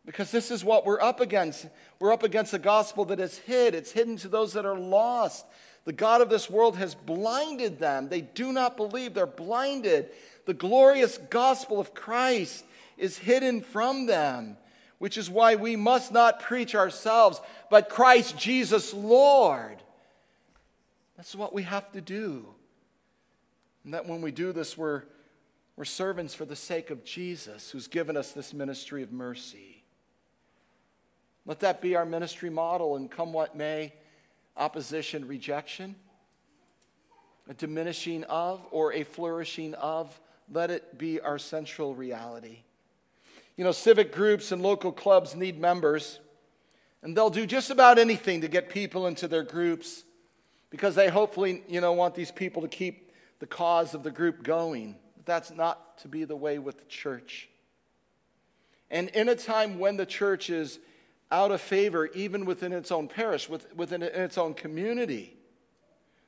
Because 0.04 0.30
this 0.30 0.50
is 0.50 0.64
what 0.64 0.84
we're 0.84 1.00
up 1.00 1.20
against. 1.20 1.66
We're 2.00 2.12
up 2.12 2.24
against 2.24 2.54
a 2.54 2.58
gospel 2.58 3.04
that 3.06 3.20
is 3.20 3.38
hid, 3.38 3.74
it's 3.74 3.92
hidden 3.92 4.16
to 4.18 4.28
those 4.28 4.52
that 4.54 4.66
are 4.66 4.78
lost. 4.78 5.46
The 5.84 5.92
God 5.92 6.20
of 6.20 6.28
this 6.28 6.48
world 6.48 6.76
has 6.76 6.94
blinded 6.94 7.78
them. 7.78 8.08
They 8.08 8.20
do 8.20 8.52
not 8.52 8.76
believe, 8.76 9.14
they're 9.14 9.26
blinded. 9.26 10.10
The 10.46 10.54
glorious 10.54 11.18
gospel 11.18 11.80
of 11.80 11.94
Christ 11.94 12.64
is 12.96 13.18
hidden 13.18 13.62
from 13.62 14.06
them, 14.06 14.56
which 15.02 15.18
is 15.18 15.28
why 15.28 15.56
we 15.56 15.74
must 15.74 16.12
not 16.12 16.38
preach 16.38 16.76
ourselves, 16.76 17.40
but 17.70 17.88
Christ 17.88 18.38
Jesus 18.38 18.94
Lord. 18.94 19.82
That's 21.16 21.34
what 21.34 21.52
we 21.52 21.64
have 21.64 21.90
to 21.90 22.00
do. 22.00 22.46
And 23.82 23.94
that 23.94 24.06
when 24.06 24.22
we 24.22 24.30
do 24.30 24.52
this, 24.52 24.78
we're 24.78 25.02
we're 25.74 25.86
servants 25.86 26.34
for 26.34 26.44
the 26.44 26.54
sake 26.54 26.90
of 26.90 27.02
Jesus, 27.02 27.68
who's 27.72 27.88
given 27.88 28.16
us 28.16 28.30
this 28.30 28.54
ministry 28.54 29.02
of 29.02 29.10
mercy. 29.10 29.82
Let 31.46 31.58
that 31.58 31.80
be 31.80 31.96
our 31.96 32.04
ministry 32.04 32.50
model, 32.50 32.94
and 32.94 33.10
come 33.10 33.32
what 33.32 33.56
may 33.56 33.94
opposition, 34.56 35.26
rejection, 35.26 35.96
a 37.48 37.54
diminishing 37.54 38.22
of, 38.22 38.64
or 38.70 38.92
a 38.92 39.02
flourishing 39.02 39.74
of 39.74 40.20
let 40.48 40.70
it 40.70 40.96
be 40.96 41.20
our 41.20 41.40
central 41.40 41.92
reality. 41.92 42.58
You 43.56 43.64
know, 43.64 43.72
civic 43.72 44.12
groups 44.12 44.52
and 44.52 44.62
local 44.62 44.92
clubs 44.92 45.36
need 45.36 45.60
members, 45.60 46.20
and 47.02 47.16
they'll 47.16 47.30
do 47.30 47.46
just 47.46 47.70
about 47.70 47.98
anything 47.98 48.40
to 48.40 48.48
get 48.48 48.68
people 48.68 49.06
into 49.06 49.28
their 49.28 49.42
groups 49.42 50.04
because 50.70 50.94
they 50.94 51.08
hopefully, 51.08 51.62
you 51.68 51.80
know, 51.80 51.92
want 51.92 52.14
these 52.14 52.30
people 52.30 52.62
to 52.62 52.68
keep 52.68 53.12
the 53.40 53.46
cause 53.46 53.92
of 53.92 54.02
the 54.02 54.10
group 54.10 54.42
going. 54.42 54.96
But 55.16 55.26
that's 55.26 55.50
not 55.50 55.98
to 55.98 56.08
be 56.08 56.24
the 56.24 56.36
way 56.36 56.58
with 56.58 56.78
the 56.78 56.86
church. 56.86 57.48
And 58.90 59.08
in 59.10 59.28
a 59.28 59.34
time 59.34 59.78
when 59.78 59.96
the 59.96 60.06
church 60.06 60.48
is 60.48 60.78
out 61.30 61.50
of 61.50 61.60
favor, 61.60 62.06
even 62.08 62.44
within 62.44 62.72
its 62.72 62.92
own 62.92 63.08
parish, 63.08 63.48
within 63.48 64.02
its 64.02 64.38
own 64.38 64.54
community, 64.54 65.36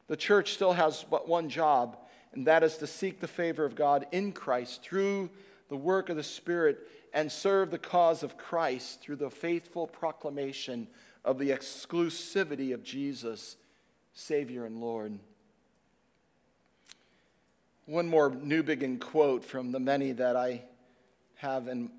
the 0.09 0.17
church 0.17 0.55
still 0.55 0.73
has 0.73 1.05
but 1.11 1.29
one 1.29 1.49
job, 1.49 1.99
and 2.33 2.47
that 2.47 2.63
is 2.63 2.77
to 2.79 2.87
seek 2.87 3.21
the 3.21 3.29
favor 3.29 3.65
of 3.65 3.75
God 3.75 4.07
in 4.13 4.33
Christ 4.33 4.83
through 4.83 5.31
the 5.69 5.77
work 5.77 6.09
of 6.09 6.17
the 6.17 6.23
Spirit 6.23 6.79
and 7.15 7.31
serve 7.31 7.71
the 7.71 7.79
cause 7.79 8.25
of 8.25 8.37
Christ 8.37 9.01
through 9.01 9.17
the 9.17 9.31
faithful 9.31 9.87
proclamation 9.87 10.89
of 11.25 11.39
the 11.39 11.51
exclusivity 11.51 12.75
of 12.75 12.83
Jesus, 12.83 13.57
Savior 14.13 14.67
and 14.67 14.81
Lord. 14.81 15.21
One 17.87 18.09
more 18.09 18.31
Newbigin 18.31 18.99
quote 18.99 19.45
from 19.45 19.71
the 19.71 19.79
many 19.79 20.11
that 20.13 20.37
I 20.37 20.63
have 21.37 21.69
in 21.69 21.91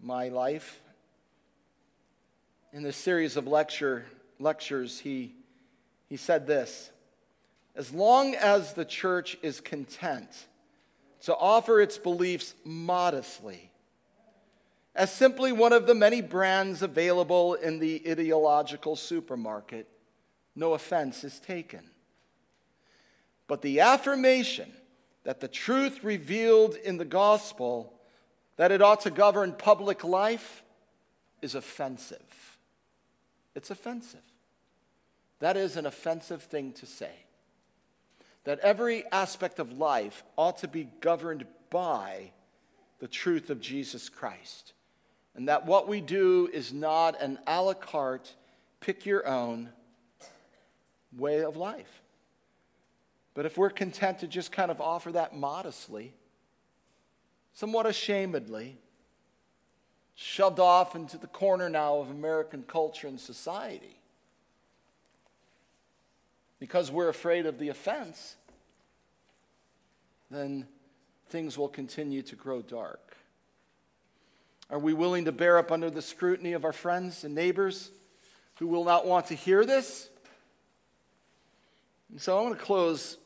my 0.00 0.28
life. 0.28 0.82
In 2.74 2.82
this 2.82 2.96
series 2.96 3.38
of 3.38 3.46
lecture, 3.46 4.04
lectures, 4.38 4.98
he, 4.98 5.34
he 6.10 6.18
said 6.18 6.46
this 6.46 6.90
As 7.74 7.90
long 7.90 8.34
as 8.34 8.74
the 8.74 8.84
church 8.84 9.38
is 9.40 9.62
content 9.62 10.28
to 11.22 11.34
offer 11.34 11.80
its 11.80 11.96
beliefs 11.96 12.54
modestly, 12.64 13.71
as 14.94 15.12
simply 15.12 15.52
one 15.52 15.72
of 15.72 15.86
the 15.86 15.94
many 15.94 16.20
brands 16.20 16.82
available 16.82 17.54
in 17.54 17.78
the 17.78 18.02
ideological 18.06 18.94
supermarket, 18.96 19.88
no 20.54 20.74
offense 20.74 21.24
is 21.24 21.40
taken. 21.40 21.80
But 23.46 23.62
the 23.62 23.80
affirmation 23.80 24.70
that 25.24 25.40
the 25.40 25.48
truth 25.48 26.04
revealed 26.04 26.74
in 26.74 26.98
the 26.98 27.04
gospel 27.04 27.94
that 28.56 28.70
it 28.70 28.82
ought 28.82 29.00
to 29.02 29.10
govern 29.10 29.52
public 29.52 30.04
life 30.04 30.62
is 31.40 31.54
offensive. 31.54 32.58
It's 33.54 33.70
offensive. 33.70 34.20
That 35.40 35.56
is 35.56 35.76
an 35.76 35.86
offensive 35.86 36.42
thing 36.42 36.72
to 36.74 36.86
say. 36.86 37.12
That 38.44 38.58
every 38.60 39.04
aspect 39.10 39.58
of 39.58 39.78
life 39.78 40.22
ought 40.36 40.58
to 40.58 40.68
be 40.68 40.88
governed 41.00 41.46
by 41.70 42.32
the 42.98 43.08
truth 43.08 43.50
of 43.50 43.60
Jesus 43.60 44.08
Christ. 44.08 44.74
And 45.34 45.48
that 45.48 45.66
what 45.66 45.88
we 45.88 46.00
do 46.00 46.48
is 46.52 46.72
not 46.72 47.20
an 47.20 47.38
a 47.46 47.62
la 47.62 47.74
carte, 47.74 48.34
pick 48.80 49.06
your 49.06 49.26
own 49.26 49.70
way 51.16 51.40
of 51.40 51.56
life. 51.56 52.02
But 53.34 53.46
if 53.46 53.56
we're 53.56 53.70
content 53.70 54.18
to 54.18 54.26
just 54.26 54.52
kind 54.52 54.70
of 54.70 54.80
offer 54.80 55.12
that 55.12 55.34
modestly, 55.34 56.12
somewhat 57.54 57.86
ashamedly, 57.86 58.74
shoved 60.14 60.60
off 60.60 60.94
into 60.94 61.16
the 61.16 61.26
corner 61.26 61.70
now 61.70 61.96
of 61.98 62.10
American 62.10 62.62
culture 62.62 63.08
and 63.08 63.18
society, 63.18 63.96
because 66.60 66.90
we're 66.90 67.08
afraid 67.08 67.46
of 67.46 67.58
the 67.58 67.70
offense, 67.70 68.36
then 70.30 70.66
things 71.28 71.56
will 71.56 71.68
continue 71.68 72.22
to 72.22 72.36
grow 72.36 72.60
dark. 72.60 73.16
Are 74.72 74.78
we 74.78 74.94
willing 74.94 75.26
to 75.26 75.32
bear 75.32 75.58
up 75.58 75.70
under 75.70 75.90
the 75.90 76.00
scrutiny 76.00 76.54
of 76.54 76.64
our 76.64 76.72
friends 76.72 77.24
and 77.24 77.34
neighbors 77.34 77.90
who 78.58 78.66
will 78.66 78.84
not 78.84 79.06
want 79.06 79.26
to 79.26 79.34
hear 79.34 79.66
this? 79.66 80.08
And 82.10 82.18
so 82.18 82.38
I'm 82.38 82.46
going 82.46 82.56
to 82.56 82.64
close 82.64 83.18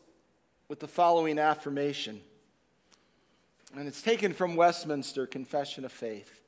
with 0.66 0.80
the 0.80 0.88
following 0.88 1.38
affirmation. 1.38 2.20
And 3.76 3.86
it's 3.86 4.02
taken 4.02 4.32
from 4.32 4.56
Westminster 4.56 5.24
Confession 5.24 5.84
of 5.84 5.92
Faith. 5.92 6.40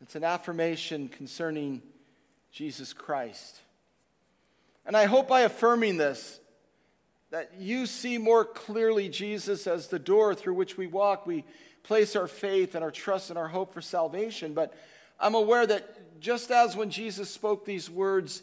It's 0.00 0.14
an 0.14 0.22
affirmation 0.22 1.08
concerning 1.08 1.82
Jesus 2.52 2.92
Christ. 2.92 3.62
And 4.86 4.96
I 4.96 5.06
hope 5.06 5.26
by 5.26 5.40
affirming 5.40 5.96
this, 5.96 6.38
that 7.30 7.50
you 7.58 7.84
see 7.84 8.16
more 8.16 8.44
clearly 8.44 9.08
Jesus 9.08 9.66
as 9.66 9.88
the 9.88 9.98
door 9.98 10.36
through 10.36 10.54
which 10.54 10.76
we 10.76 10.86
walk. 10.86 11.26
We 11.26 11.44
place 11.88 12.14
our 12.14 12.26
faith 12.26 12.74
and 12.74 12.84
our 12.84 12.90
trust 12.90 13.30
and 13.30 13.38
our 13.38 13.48
hope 13.48 13.72
for 13.72 13.80
salvation. 13.80 14.52
But 14.52 14.74
I'm 15.18 15.34
aware 15.34 15.66
that 15.66 16.20
just 16.20 16.50
as 16.50 16.76
when 16.76 16.90
Jesus 16.90 17.30
spoke 17.30 17.64
these 17.64 17.88
words, 17.88 18.42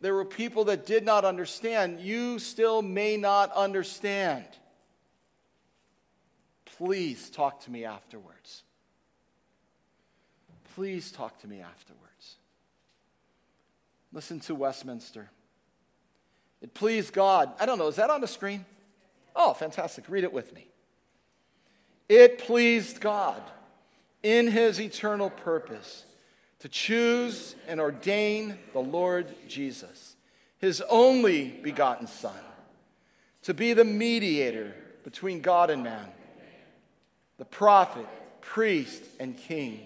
there 0.00 0.14
were 0.14 0.24
people 0.24 0.64
that 0.66 0.86
did 0.86 1.04
not 1.04 1.24
understand, 1.24 1.98
you 1.98 2.38
still 2.38 2.82
may 2.82 3.16
not 3.16 3.50
understand. 3.52 4.44
Please 6.64 7.30
talk 7.30 7.64
to 7.64 7.70
me 7.72 7.84
afterwards. 7.84 8.62
Please 10.76 11.10
talk 11.10 11.40
to 11.40 11.48
me 11.48 11.60
afterwards. 11.62 12.36
Listen 14.12 14.38
to 14.40 14.54
Westminster. 14.54 15.28
It 16.62 16.74
pleased 16.74 17.12
God. 17.12 17.52
I 17.58 17.66
don't 17.66 17.78
know, 17.78 17.88
is 17.88 17.96
that 17.96 18.10
on 18.10 18.20
the 18.20 18.28
screen? 18.28 18.64
Oh, 19.34 19.52
fantastic. 19.52 20.04
Read 20.08 20.22
it 20.22 20.32
with 20.32 20.54
me. 20.54 20.68
It 22.08 22.38
pleased 22.38 23.00
God 23.00 23.42
in 24.22 24.48
his 24.48 24.80
eternal 24.80 25.30
purpose 25.30 26.04
to 26.60 26.68
choose 26.68 27.54
and 27.68 27.80
ordain 27.80 28.58
the 28.72 28.80
Lord 28.80 29.26
Jesus, 29.48 30.16
his 30.58 30.82
only 30.88 31.48
begotten 31.62 32.06
Son, 32.06 32.32
to 33.42 33.52
be 33.52 33.74
the 33.74 33.84
mediator 33.84 34.74
between 35.04 35.42
God 35.42 35.68
and 35.68 35.82
man, 35.82 36.08
the 37.36 37.44
prophet, 37.44 38.06
priest, 38.40 39.02
and 39.20 39.36
king, 39.36 39.80